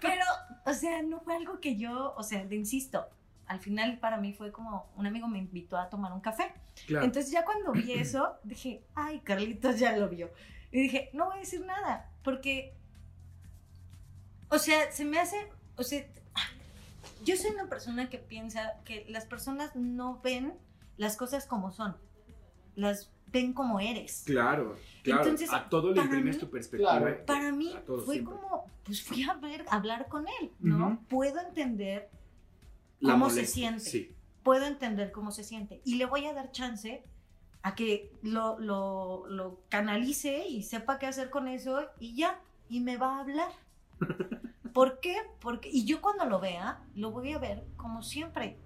[0.00, 0.24] Pero,
[0.66, 3.06] o sea, no fue algo que yo, o sea, te insisto,
[3.46, 6.52] al final para mí fue como un amigo me invitó a tomar un café.
[6.86, 7.04] Claro.
[7.04, 10.30] Entonces ya cuando vi eso, dije, ay, Carlitos ya lo vio.
[10.72, 12.74] Y dije, no voy a decir nada, porque,
[14.48, 15.36] o sea, se me hace,
[15.76, 16.04] o sea,
[17.24, 20.54] yo soy una persona que piensa que las personas no ven
[20.96, 21.96] las cosas como son,
[22.74, 24.22] las ven como eres.
[24.26, 25.22] Claro, claro.
[25.22, 26.98] Entonces, a todo le imprimes mí- tu perspectiva.
[26.98, 27.24] Claro.
[27.26, 28.34] Para mí fue siempre.
[28.34, 30.88] como, pues fui a ver, a hablar con él, ¿no?
[30.88, 31.04] Ujú.
[31.08, 32.10] Puedo entender
[33.00, 33.80] La cómo se siente.
[33.84, 34.14] Sí.
[34.42, 37.04] puedo entender cómo se siente y le voy a dar chance
[37.62, 42.80] a que lo, lo, lo canalice y sepa qué hacer con eso y ya, y
[42.80, 43.52] me va a hablar.
[44.72, 45.16] ¿Por qué?
[45.40, 48.58] Porque, y yo cuando lo vea, lo voy a ver como siempre.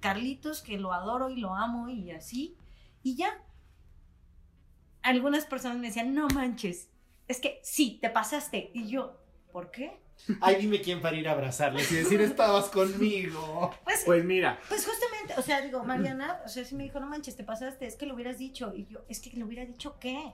[0.00, 2.56] Carlitos, que lo adoro y lo amo y así,
[3.02, 3.42] y ya.
[5.02, 6.88] Algunas personas me decían, no manches,
[7.28, 8.70] es que sí, te pasaste.
[8.74, 9.21] Y yo,
[9.52, 10.00] ¿por qué?
[10.40, 13.74] Ay, dime quién para ir a abrazarles y decir, estabas conmigo.
[13.84, 17.06] Pues Pues mira, Pues justamente, o sea, digo, Mariana, o sea, sí me dijo, no
[17.06, 18.72] manches, te pasaste, es que lo hubieras dicho.
[18.74, 20.32] Y yo, es que lo hubiera dicho qué?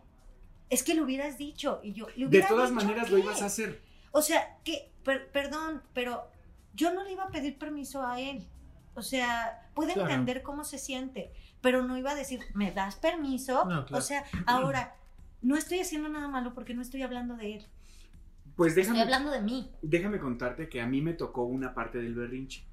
[0.70, 1.80] Es que lo hubieras dicho.
[1.82, 3.12] Y yo, ¿le de hubiera todas dicho maneras qué?
[3.12, 3.80] lo ibas a hacer.
[4.12, 6.30] O sea, que, per- perdón, pero
[6.74, 8.46] yo no le iba a pedir permiso a él.
[8.94, 10.10] O sea, puede Claro.
[10.10, 13.64] entender cómo se siente, pero no iba a decir, ¿me das permiso?
[13.64, 14.02] No, claro.
[14.02, 14.96] O sea, ahora,
[15.40, 17.66] no estoy haciendo nada malo porque no estoy hablando de él.
[18.58, 19.70] Pues Estoy déjame, hablando de mí.
[19.82, 22.64] déjame contarte que a mí me tocó una parte del berrinche.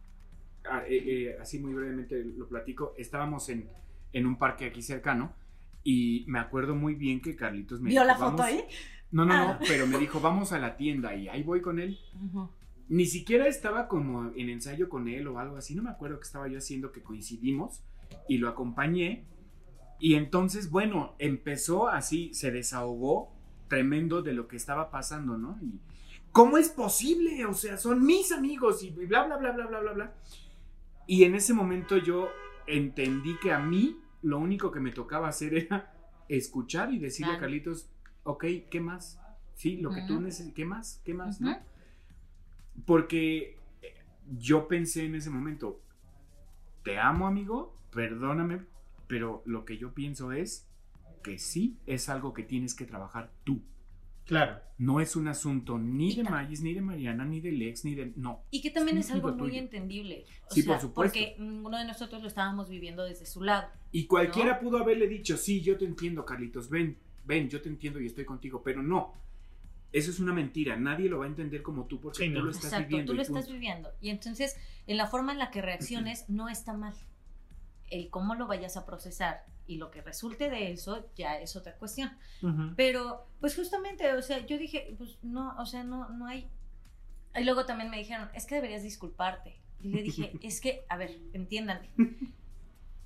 [0.68, 2.96] Ah, eh, eh, así muy brevemente lo platico.
[2.98, 3.70] Estábamos en,
[4.12, 5.34] en un parque aquí cercano
[5.84, 8.46] y me acuerdo muy bien que Carlitos me ¿Vio dijo, la foto "Vamos-".
[8.48, 8.64] ahí?
[9.12, 9.58] No, no, Ah.
[9.62, 12.00] no, pero me dijo, vamos a la tienda y ahí voy con él.
[12.90, 16.24] Ni siquiera estaba como en ensayo con él o algo así, no me acuerdo que
[16.26, 17.84] estaba yo haciendo que coincidimos
[18.28, 19.24] y lo acompañé.
[20.00, 23.35] Y entonces, bueno, empezó así, se desahogó
[23.68, 25.58] tremendo de lo que estaba pasando, ¿no?
[25.62, 25.80] Y
[26.32, 27.46] ¿cómo es posible?
[27.46, 30.14] O sea, son mis amigos y bla, bla, bla, bla, bla, bla, bla.
[31.08, 32.30] Y en ese momento yo
[32.68, 35.94] entendí que a mí lo único que me tocaba hacer era
[36.28, 37.42] escuchar y decirle a Claro.
[37.42, 37.90] Carlitos,
[38.24, 39.20] ok, ¿qué más?
[39.54, 41.02] Sí, lo que tú necesitas, ¿qué más?
[41.06, 41.36] ¿Qué más?
[41.38, 41.50] Ujú.
[41.50, 41.58] ¿no?
[42.86, 43.96] Porque eh,
[44.38, 45.82] yo pensé en ese momento,
[46.84, 48.66] te amo amigo, perdóname,
[49.08, 50.68] pero lo que yo pienso es
[51.26, 53.64] que sí es algo que tienes que trabajar tú.
[54.26, 54.60] Claro.
[54.78, 57.96] No es un asunto ni Y de Magis, ni de Mariana, ni del ex, ni
[57.96, 58.14] de...
[58.16, 58.44] No.
[58.52, 59.60] Y que también Es algo muy tuyo.
[59.60, 60.26] entendible.
[60.50, 61.20] O Sí, sea, por supuesto.
[61.20, 63.68] Porque ninguno de nosotros lo estábamos viviendo desde su lado.
[63.92, 68.00] Y cualquiera pudo haberle dicho, sí, yo te entiendo, Carlitos, ven, ven, yo te entiendo
[68.00, 69.14] y estoy contigo, pero no.
[69.92, 72.46] Eso es una mentira, nadie lo va a entender como tú porque Sí, tú no.
[72.46, 73.12] lo estás Exacto, viviendo.
[73.12, 73.54] tú lo y estás punto.
[73.54, 73.90] viviendo.
[74.02, 74.58] Y entonces,
[74.88, 76.94] en la forma en la que reacciones, no está mal.
[77.90, 81.76] El cómo lo vayas a procesar y lo que resulte de eso ya es otra
[81.76, 82.12] cuestión.
[82.76, 86.50] Pero, pues justamente, o sea, yo dije, pues no, o sea, no, no hay.
[87.36, 89.60] Y luego también me dijeron, es que deberías disculparte.
[89.82, 91.90] Y le dije, es que, a ver, entiéndanme.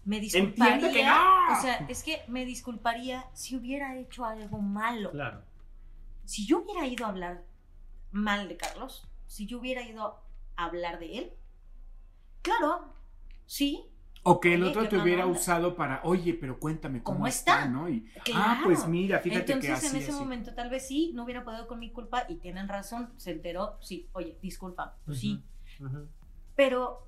[0.05, 0.91] Me disculparía.
[0.91, 1.57] Que no.
[1.57, 5.12] O sea, es que me disculparía si hubiera hecho algo malo.
[5.12, 5.43] Claro.
[6.26, 7.43] Si yo hubiera ido a hablar
[8.12, 10.22] mal de Carlos, si yo hubiera ido
[10.55, 11.34] a hablar de él,
[12.41, 12.93] claro,
[13.45, 13.86] sí,
[14.24, 15.40] O que el Oye, otro te hubiera onda.
[15.40, 17.60] usado para, oye, pero cuéntame cómo, ¿Cómo está?
[17.60, 17.70] está?
[17.70, 17.90] ¿no?
[17.90, 18.06] Y,
[18.36, 20.20] ah, pues mira, fíjate Entonces, que así, en ese así.
[20.20, 23.78] momento tal vez sí, no hubiera podido con mi culpa y tienen razón, se enteró,
[23.82, 25.42] sí, oye, disculpa, pues sí,
[26.56, 27.08] pero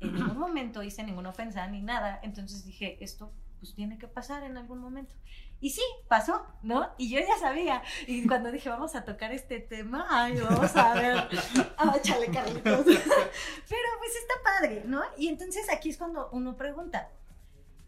[0.00, 4.42] en ningún momento hice ninguna ofensa ni nada, entonces dije, esto pues tiene que pasar
[4.44, 5.14] en algún momento.
[5.60, 6.90] Y sí, pasó, ¿no?
[6.98, 7.82] Y yo ya sabía.
[8.06, 11.28] Y cuando dije, vamos a tocar este tema, ay, vamos a ver,
[11.78, 12.84] ah, chale, Carlitos.
[12.84, 15.02] Pero pues está padre, ¿no?
[15.16, 17.10] Y entonces aquí es cuando uno pregunta,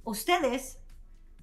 [0.03, 0.79] ¿ustedes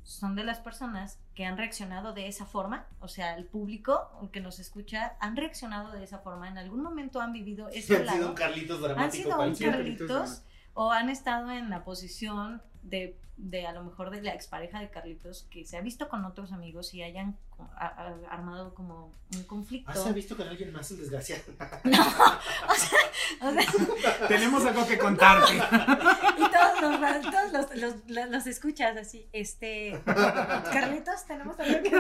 [0.04, 2.88] son de las personas que han reaccionado de esa forma?
[3.00, 6.50] O sea, el público que nos escucha, ¿han reaccionado de esa forma?
[6.50, 8.30] ¿En algún momento han vivido ese Han sido lado?
[8.30, 9.78] un Carlitos han dramático sido un cualquiera.
[9.78, 14.80] Carlitos o han estado en la posición de, de a lo mejor de la expareja
[14.80, 18.74] de Carlitos que se ha visto con otros amigos y hayan co- a- a- armado
[18.74, 19.92] como un conflicto.
[19.92, 21.44] Ah, se ha visto con alguien más el desgraciado.
[21.84, 23.00] No, o sea,
[23.42, 25.54] o sea, Tenemos algo que contarte.
[25.56, 31.92] y todos los, todos los, los- los- los escuchas así, este, Carlitos, tenemos algo que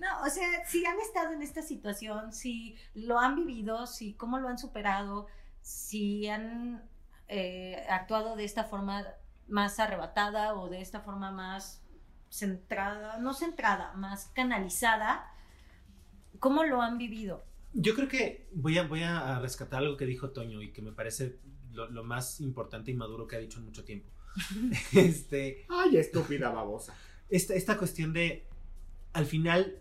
[0.00, 4.38] No, o sea, si han estado en esta situación, si lo han vivido, si cómo
[4.38, 5.26] lo han superado,
[5.60, 6.82] si han
[7.28, 9.04] eh, actuado de esta forma
[9.48, 11.82] más arrebatada o de esta forma más
[12.30, 15.26] centrada, no centrada, más canalizada,
[16.38, 17.44] ¿cómo lo han vivido?
[17.72, 20.92] Yo creo que voy a, voy a rescatar algo que dijo Toño y que me
[20.92, 21.38] parece
[21.72, 24.10] lo, lo más importante y maduro que ha dicho en mucho tiempo.
[24.92, 26.94] este, Ay, estúpida babosa.
[27.28, 28.46] esta, esta cuestión de,
[29.12, 29.80] al final,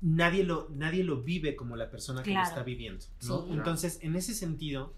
[0.00, 2.48] nadie lo, nadie lo vive como la persona que lo Claro.
[2.48, 3.04] está viviendo.
[3.26, 3.42] ¿no?
[3.46, 3.52] Sí.
[3.52, 4.94] Entonces, en ese sentido,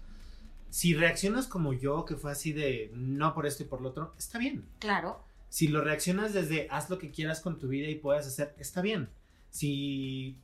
[0.69, 4.13] si reaccionas como yo, que fue así de no por esto y por lo otro,
[4.17, 4.65] está bien.
[4.79, 8.53] Claro, Si lo reaccionas desde haz lo que quieras con tu vida y puedas hacer,
[8.59, 9.09] está bien.
[9.49, 10.37] Si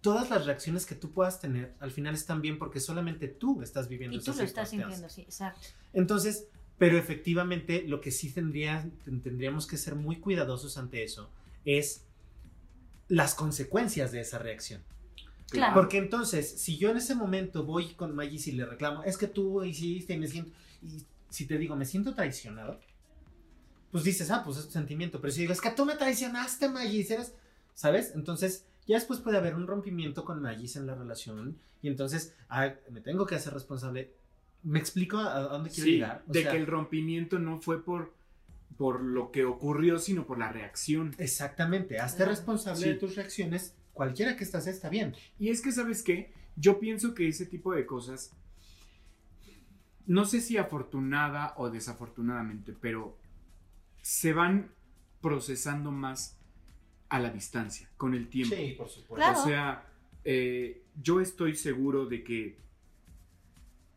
[0.00, 3.88] todas las reacciones que tú puedas tener al final están bien porque solamente tú estás
[3.88, 5.68] viviendo y tú lo estás sintiendo, sí, exacto.
[5.92, 6.46] Entonces,
[6.78, 11.30] pero efectivamente lo que sí tendría, tendríamos que ser muy cuidadosos ante eso
[11.64, 12.04] es
[13.08, 14.82] las consecuencias de esa reacción.
[15.52, 15.74] Claro.
[15.74, 19.26] Porque entonces, si yo en ese momento voy con Magis y le reclamo, es que
[19.28, 20.50] tú hiciste y me siento,
[20.82, 22.80] y si te digo, me siento traicionado,
[23.90, 26.68] pues dices, ah, pues es tu sentimiento, pero si digo, es que tú me traicionaste,
[26.68, 27.34] Magis, eres,
[27.74, 28.12] ¿sabes?
[28.14, 32.72] Entonces, ya después puede haber un rompimiento con Magis en la relación, y entonces, ah,
[32.90, 34.12] me tengo que hacer responsable.
[34.62, 36.22] ¿Me explico a, a dónde quiero Sí, llegar?
[36.28, 38.14] O de sea, que el rompimiento no fue por,
[38.78, 41.14] por lo que ocurrió, sino por la reacción.
[41.18, 42.88] Exactamente, hazte responsable Sí.
[42.90, 45.14] de tus reacciones, cualquiera que estás está bien.
[45.38, 46.32] Y es que, ¿sabes qué?
[46.56, 48.34] Yo pienso que ese tipo de cosas,
[50.06, 53.18] no sé si afortunada o desafortunadamente, pero
[54.02, 54.72] se van
[55.20, 56.38] procesando más
[57.08, 58.56] a la distancia, con el tiempo.
[58.56, 59.14] Sí, por supuesto.
[59.14, 59.40] Claro.
[59.40, 59.86] O sea,
[60.24, 62.58] eh, yo estoy seguro de que,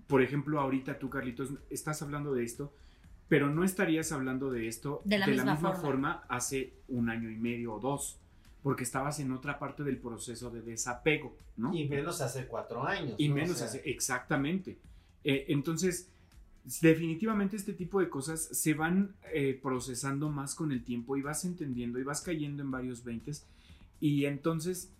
[0.08, 2.74] por ejemplo, ahorita tú, Carlitos, estás hablando de esto,
[3.28, 5.76] pero no estarías hablando de esto De la misma forma.
[5.80, 8.22] forma hace un año y medio o dos,
[8.66, 11.72] porque estabas en otra parte del proceso de desapego, ¿no?
[11.72, 13.14] Y menos hace cuatro años.
[13.20, 13.36] Y ¿no?
[13.36, 14.80] O menos sea, hace, exactamente.
[15.24, 16.10] Eh, entonces,
[16.82, 21.46] definitivamente este tipo de cosas se van eh, procesando más con el tiempo y vas
[21.46, 23.46] entendiendo y vas cayendo en varios veintes
[24.00, 24.92] y entonces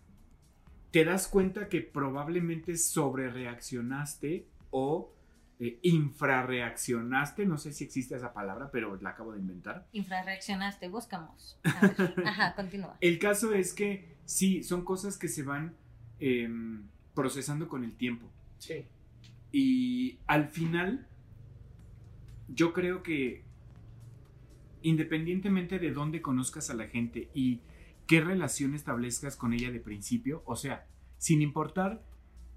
[0.92, 5.12] te das cuenta que probablemente sobre reaccionaste o
[5.58, 9.86] eh, infrarreaccionaste, no sé si existe esa palabra, pero la acabo de inventar.
[9.92, 11.58] Infrarreaccionaste, buscamos.
[11.64, 12.96] A ver, Ajá, continúa.
[13.00, 15.74] El caso es que sí, son cosas que se van
[16.18, 18.30] em, procesando con el tiempo.
[18.58, 18.86] Sí.
[19.50, 21.06] Y al final,
[22.48, 23.44] yo creo que
[24.82, 27.60] independientemente de dónde conozcas a la gente y
[28.06, 30.86] qué relación establezcas con ella de principio, o sea,
[31.18, 32.02] sin importar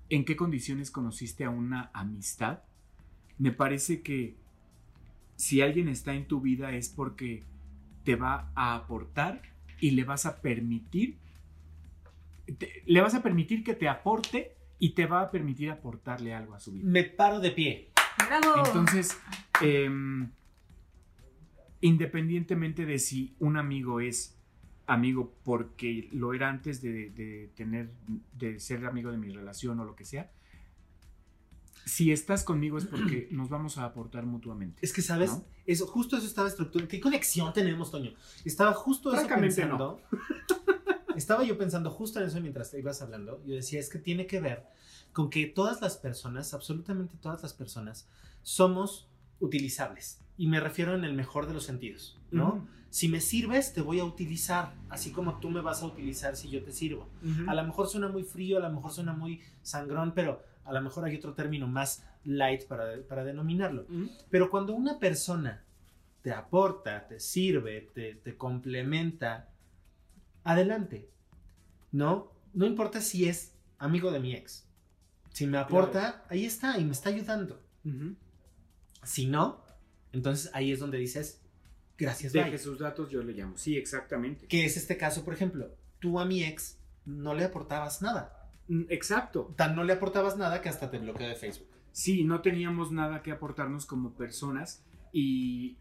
[0.10, 2.60] en qué condiciones conociste a una amistad,
[3.40, 4.36] me parece que
[5.36, 7.44] si alguien está en tu vida es porque
[8.04, 9.42] te va a aportar
[9.80, 11.18] y le vas a permitir,
[12.58, 16.54] te- le vas a permitir que te aporte y te va a permitir aportarle algo
[16.56, 16.84] a su vida.
[16.86, 17.90] Me paro de pie.
[18.28, 18.66] ¡Bravo!
[18.66, 19.18] Entonces,
[19.62, 20.30] em,
[21.82, 24.36] independientemente de si un amigo es
[24.88, 27.92] amigo porque lo era antes de, de tener,
[28.38, 30.32] de ser amigo de mi relación o lo que sea,
[31.86, 34.80] si estás conmigo es porque nos vamos a aportar mutuamente.
[34.82, 35.32] Es que, ¿sabes?
[35.32, 35.46] ¿No?
[35.66, 36.88] Eso, justo eso estaba estructurado.
[36.88, 38.14] ¿Qué conexión tenemos, Toño?
[38.46, 40.02] Estaba justo eso pensando.
[41.16, 43.42] Estaba yo pensando justo en eso mientras te ibas hablando.
[43.46, 44.66] Yo decía, es que tiene que ver
[45.12, 48.08] con que todas las personas, absolutamente todas las personas,
[48.42, 49.10] somos
[49.40, 50.22] utilizables.
[50.38, 52.66] Y me refiero en el mejor de los sentidos, ¿no?
[52.90, 56.50] Si me sirves, te voy a utilizar, así como tú me vas a utilizar si
[56.50, 57.10] yo te sirvo.
[57.48, 60.82] A lo mejor suena muy frío, a lo mejor suena muy sangrón, pero a lo
[60.82, 63.86] mejor hay otro término más light para, para denominarlo.
[64.30, 65.63] Pero cuando una persona
[66.22, 69.49] te aporta, te sirve, te, te complementa,
[70.43, 71.09] adelante.
[71.91, 72.32] ¿No?
[72.53, 74.67] No importa si es amigo de mi ex.
[75.32, 77.61] Si me aporta, ahí está y me está ayudando.
[79.03, 79.63] Si no,
[80.11, 81.41] entonces ahí es donde dices,
[81.97, 82.59] gracias, Deje bye.
[82.59, 83.57] sus datos, yo le llamo.
[83.57, 84.47] Sí, exactamente.
[84.47, 88.39] Que es este caso, por ejemplo, tú a mi ex no le aportabas nada.
[88.70, 89.53] Mm, Exacto.
[89.57, 91.67] Tan no le aportabas nada que hasta te bloqueó de Facebook.
[91.91, 95.78] Sí, no teníamos nada que aportarnos como personas y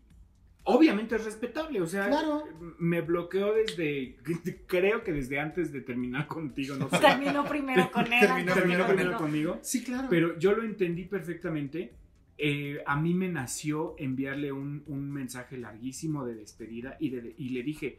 [0.64, 2.44] obviamente es respetable, o sea, Claro.
[2.78, 4.16] me bloqueó desde,
[4.66, 6.98] creo que desde antes de terminar contigo, no sé.
[6.98, 8.20] Terminó primero con él.
[8.20, 8.86] Terminó Terminó conmigo.
[8.96, 10.08] primero conmigo, Sí, claro.
[10.10, 11.94] pero yo lo entendí perfectamente.
[12.40, 17.48] Eh, a mí me nació enviarle un, un mensaje larguísimo de despedida y, de- y
[17.50, 17.98] le dije,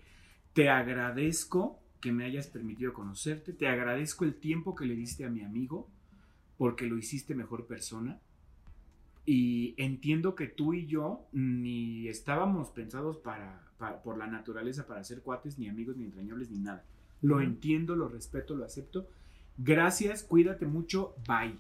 [0.54, 5.30] te agradezco que me hayas permitido conocerte, te agradezco el tiempo que le diste a
[5.30, 5.88] mi amigo,
[6.58, 8.20] porque lo hiciste mejor persona.
[9.26, 15.04] Y entiendo que tú y yo ni estábamos pensados para, para- por la naturaleza para
[15.04, 16.84] ser cuates, ni amigos, ni entrañables, ni nada.
[17.22, 19.08] Lo entiendo, lo respeto, lo acepto.
[19.58, 21.54] Gracias, cuídate mucho, bye.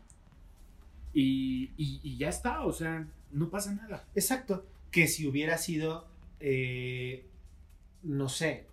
[1.13, 4.05] Y, y- y ya está, o sea, no pasa nada.
[4.15, 4.65] Exacto.
[4.89, 6.07] Que si hubiera sido,
[6.39, 7.25] eh,
[8.03, 8.65] no sé,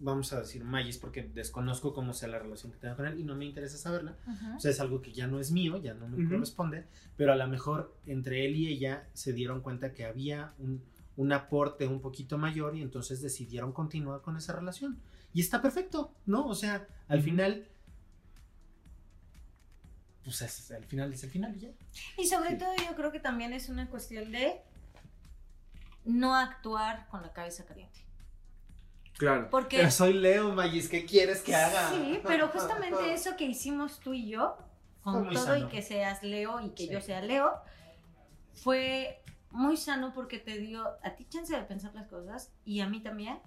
[0.00, 3.24] vamos a decir Magis, porque desconozco cómo sea la relación que tenga con él y
[3.24, 4.16] no me interesa saberla.
[4.56, 6.86] O sea, es algo que ya no es mío, ya no me corresponde,
[7.16, 10.82] pero a lo mejor entre él y ella se dieron cuenta que había un,
[11.16, 14.98] un aporte un poquito mayor y entonces decidieron continuar con esa relación.
[15.32, 16.46] Y está perfecto, ¿no?
[16.46, 17.68] O sea, al final,
[20.24, 21.68] pues es, al final es el final y ya.
[22.18, 22.58] Y sobre Sí.
[22.58, 24.60] todo yo creo que también es una cuestión de
[26.04, 28.00] no actuar con la cabeza caliente.
[29.20, 29.48] Claro.
[29.50, 31.90] Porque Pero soy Leo, Magis, ¿qué quieres que haga?
[31.90, 34.56] sí, pero justamente eso que hicimos tú y yo,
[35.02, 35.66] con muy todo sano.
[35.66, 36.88] y que seas Leo y que Sí.
[36.90, 37.52] yo sea Leo,
[38.54, 42.88] fue muy sano porque te dio a ti chance de pensar las cosas y a
[42.88, 43.40] mí también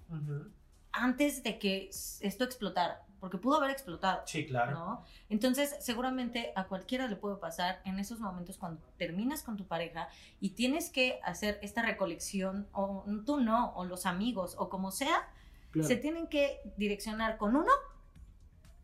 [0.92, 4.22] antes de que esto explotara, porque pudo haber explotado.
[4.26, 4.72] Sí, claro.
[4.78, 5.04] ¿no?
[5.28, 10.08] Entonces, seguramente a cualquiera le puede pasar en esos momentos cuando terminas con tu pareja
[10.40, 15.28] y tienes que hacer esta recolección, o tú no, o los amigos, o como sea,
[15.74, 15.86] claro.
[15.88, 17.70] se tienen que direccionar con uno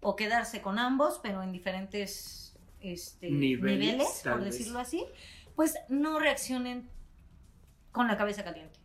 [0.02, 4.52] o quedarse con ambos, pero en diferentes este, Niveles, niveles, por vez.
[4.58, 5.04] decirlo así,
[5.56, 6.88] pues no reaccionen
[7.92, 8.78] con la cabeza caliente.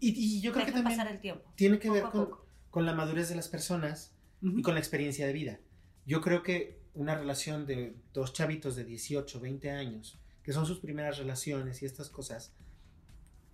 [0.00, 1.50] Y, y yo creo que también pasar el tiempo.
[1.56, 2.30] tiene que poco ver a con,
[2.70, 4.58] con la madurez de las personas Ujú.
[4.58, 5.58] y con la experiencia de vida.
[6.04, 10.78] Yo creo que una relación de dos chavitos de 18, 20 años, que son sus
[10.80, 12.52] primeras relaciones y estas cosas,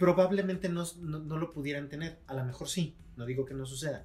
[0.02, 2.18] probablemente no, no- no lo pudieran tener.
[2.26, 4.04] A lo mejor sí, no digo que no suceda,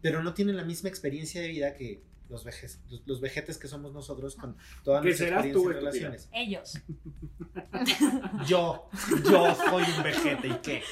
[0.00, 3.66] pero no tienen la misma experiencia de vida que los, vejes- los, los vejetes que
[3.66, 6.28] somos nosotros con toda Que nuestra serás tú, relaciones.
[6.32, 6.78] Ellos.
[8.46, 8.88] Yo,
[9.24, 10.82] yo soy un vejete y qué.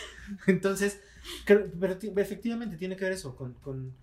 [0.47, 1.01] Entonces,
[1.45, 3.95] creo- pero ti- efectivamente tiene que ver eso con, con,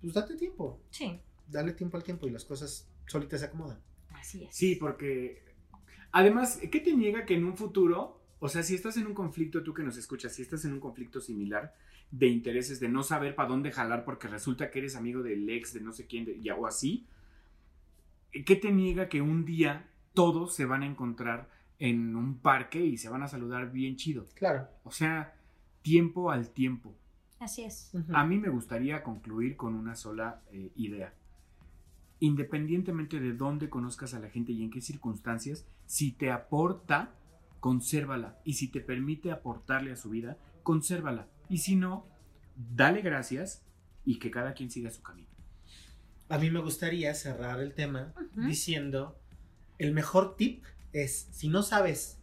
[0.00, 3.80] pues date tiempo, Sí, dale tiempo al tiempo y las cosas solitas se acomodan.
[4.14, 4.54] así es.
[4.54, 5.42] Sí, porque
[6.12, 9.62] además, ¿qué te niega que en un futuro, o sea, si estás en un conflicto,
[9.62, 11.74] tú que nos escuchas, si estás en un conflicto similar
[12.10, 15.72] de intereses, de no saber para dónde jalar porque resulta que eres amigo del ex,
[15.74, 17.06] de no sé quién, de- ya, o así,
[18.46, 22.96] ¿qué te niega que un día todos se van a encontrar en un parque y
[22.96, 24.26] se van a saludar bien chido?
[24.34, 24.68] Claro.
[24.84, 25.34] O sea,
[25.82, 26.94] tiempo al tiempo.
[27.40, 27.92] Así es.
[28.12, 31.14] A mí me gustaría concluir con una sola eh, idea.
[32.20, 37.14] Independientemente de dónde conozcas a la gente y en qué circunstancias, si te aporta,
[37.60, 38.38] consérvala.
[38.44, 41.28] Y si te permite aportarle a su vida, consérvala.
[41.48, 42.06] Y si no,
[42.56, 43.62] dale gracias
[44.04, 45.28] y que cada quien siga su camino.
[46.28, 49.18] A mí me gustaría cerrar el tema diciendo,
[49.78, 52.18] el mejor tip es, si no sabes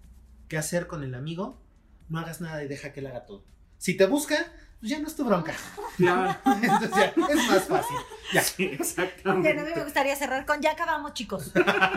[0.47, 1.61] qué hacer con el amigo,
[2.09, 3.45] no hagas nada y deja que él haga todo.
[3.77, 4.37] Si te busca,
[4.79, 5.53] pues ya no es tu bronca.
[5.97, 7.97] Entonces ya, es más fácil.
[8.33, 8.43] Ya.
[8.57, 9.83] Bien, a mí me exactamente.
[9.83, 11.51] gustaría cerrar con ya acabamos, chicos.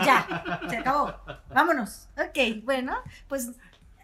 [0.05, 1.13] Ya, se acabó.
[1.53, 2.07] Vámonos.
[2.17, 3.49] Ok, bueno, pues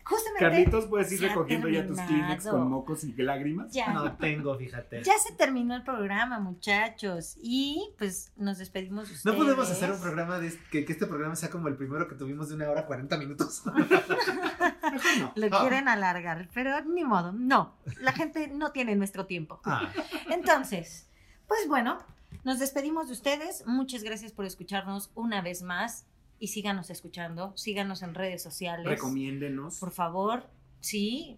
[0.06, 0.39] justamente.
[0.39, 1.99] Carlitos, puedes ir recogiendo ya tus.
[1.99, 3.72] Kleenex con mocos y lágrimas.
[3.74, 3.91] Ya.
[3.93, 5.03] No tengo, fíjate.
[5.03, 7.38] Ya se terminó el programa, muchachos.
[7.41, 9.84] Y pues nos despedimos de No podemos ustedes.
[9.84, 12.56] hacer un programa de que, que este programa sea como el primero que tuvimos de
[12.56, 13.64] una hora 40 minutos.
[13.76, 15.32] Mejor no.
[15.36, 15.62] Lo Ah.
[15.62, 17.32] quieren alargar, pero ni modo.
[17.34, 19.60] No, la gente no tiene nuestro tiempo.
[19.66, 19.89] Ah,
[20.30, 21.10] Entonces,
[21.47, 21.97] pues bueno,
[22.43, 23.66] nos despedimos de ustedes.
[23.66, 26.06] Muchas gracias por escucharnos una vez más.
[26.39, 28.86] Y síganos escuchando, síganos en redes sociales.
[28.86, 29.79] Recomiéndenos.
[29.79, 30.43] Por favor,
[30.81, 31.38] sí,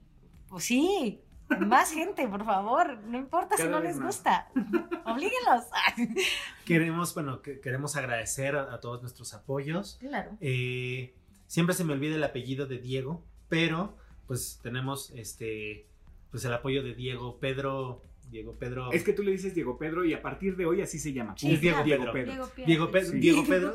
[0.49, 1.21] pues sí,
[1.59, 2.97] más gente, por favor.
[3.03, 4.05] No importa si no les más.
[4.17, 4.49] gusta.
[5.05, 5.65] Oblíguenlos.
[6.65, 9.97] queremos, bueno, que- queremos agradecer a, a todos nuestros apoyos.
[9.99, 10.31] claro.
[10.41, 11.13] Eh,
[11.47, 13.95] siempre se me olvida el apellido de Diego, pero
[14.27, 15.85] pues tenemos este,
[16.31, 18.91] pues el apoyo de Diego Pedro, Diego Pedro.
[18.91, 21.35] Es que tú le dices Diego Pedro y a partir de hoy así se llama.
[21.37, 22.13] Sí, es Diego Diego Pedro.
[22.13, 22.65] Pedro.
[22.65, 23.11] Diego Pedro.
[23.19, 23.49] Diego, Sí.
[23.49, 23.73] Pedro.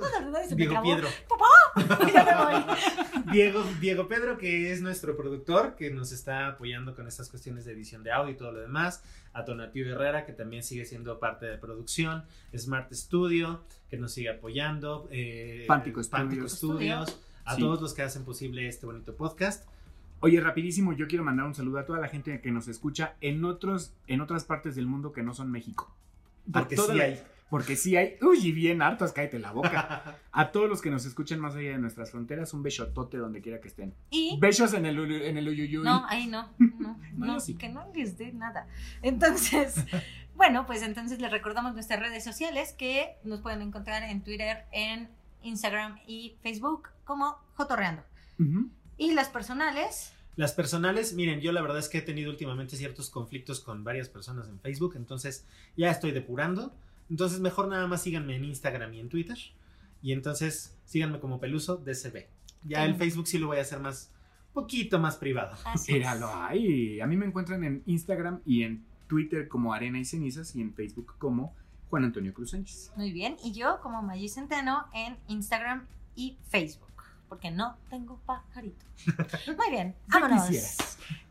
[0.56, 0.82] Diego.
[0.82, 1.08] Pedro.
[3.32, 7.72] Diego, Diego Pedro, que es nuestro productor, que nos está apoyando con estas cuestiones de
[7.72, 9.02] edición de audio y todo lo demás.
[9.32, 12.24] A Tonatiuh Herrera, que también sigue siendo parte de producción.
[12.56, 15.08] Smart Studio, que nos sigue apoyando.
[15.10, 17.08] eh, Pántico Pántico Studios.
[17.08, 17.20] Studios.
[17.44, 17.60] A Sí.
[17.60, 19.66] todos los que hacen posible este bonito podcast.
[20.22, 23.44] Oye, rapidísimo, yo quiero mandar un saludo a toda la gente que nos escucha en
[23.44, 25.92] otros, en otras partes del mundo que no son México.
[26.50, 27.22] Por Porque sí la- hay.
[27.50, 28.16] Porque sí hay.
[28.22, 30.16] Uy, y bien hartos, cállate la boca.
[30.32, 33.60] A todos los que nos escuchan más allá de nuestras fronteras, un besotote donde quiera
[33.60, 33.92] que estén.
[34.08, 35.84] Y Besos en el, en el uyuyuy.
[35.84, 37.54] No, ahí no, no, No, sí.
[37.56, 38.66] que no les dé nada.
[39.02, 39.84] Entonces,
[40.34, 45.10] bueno, pues entonces les recordamos nuestras redes sociales que nos pueden encontrar en Twitter, en
[45.42, 48.02] Instagram y Facebook como Jotorreando.
[48.38, 48.70] Ujú.
[48.98, 53.10] Y las personales, Las personales, miren, yo la verdad es que he tenido últimamente ciertos
[53.10, 55.44] conflictos con varias personas en Facebook, entonces
[55.76, 56.72] ya estoy depurando.
[57.10, 59.38] Entonces mejor nada más síganme en Instagram y en Twitter.
[60.02, 62.26] Y entonces síganme como Peluso DCB.
[62.64, 62.94] Ya el.
[62.96, 64.10] Facebook sí lo voy a hacer más,
[64.54, 65.56] poquito más privado.
[65.88, 67.00] Míralo ahí.
[67.00, 70.72] A mí me encuentran en Instagram y en Twitter como Arena y Cenizas y en
[70.72, 71.54] Facebook como
[71.90, 72.92] Juan Antonio Cruz Sánchez.
[72.96, 75.86] Muy bien, y yo como Maggi Centeno en Instagram
[76.16, 76.88] y Facebook,
[77.32, 78.84] porque no tengo pajarito.
[79.56, 80.50] Muy bien, vámonos.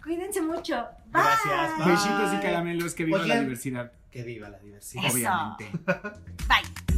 [0.03, 0.83] Cuídense mucho.
[1.11, 1.85] Gracias, Bye.
[1.85, 1.93] bye.
[1.93, 3.91] Besitos y caramelos, que viva la diversidad.
[4.09, 5.05] Que viva la diversidad.
[5.05, 5.15] Eso.
[5.15, 5.69] Obviamente.
[6.47, 6.90] Bye.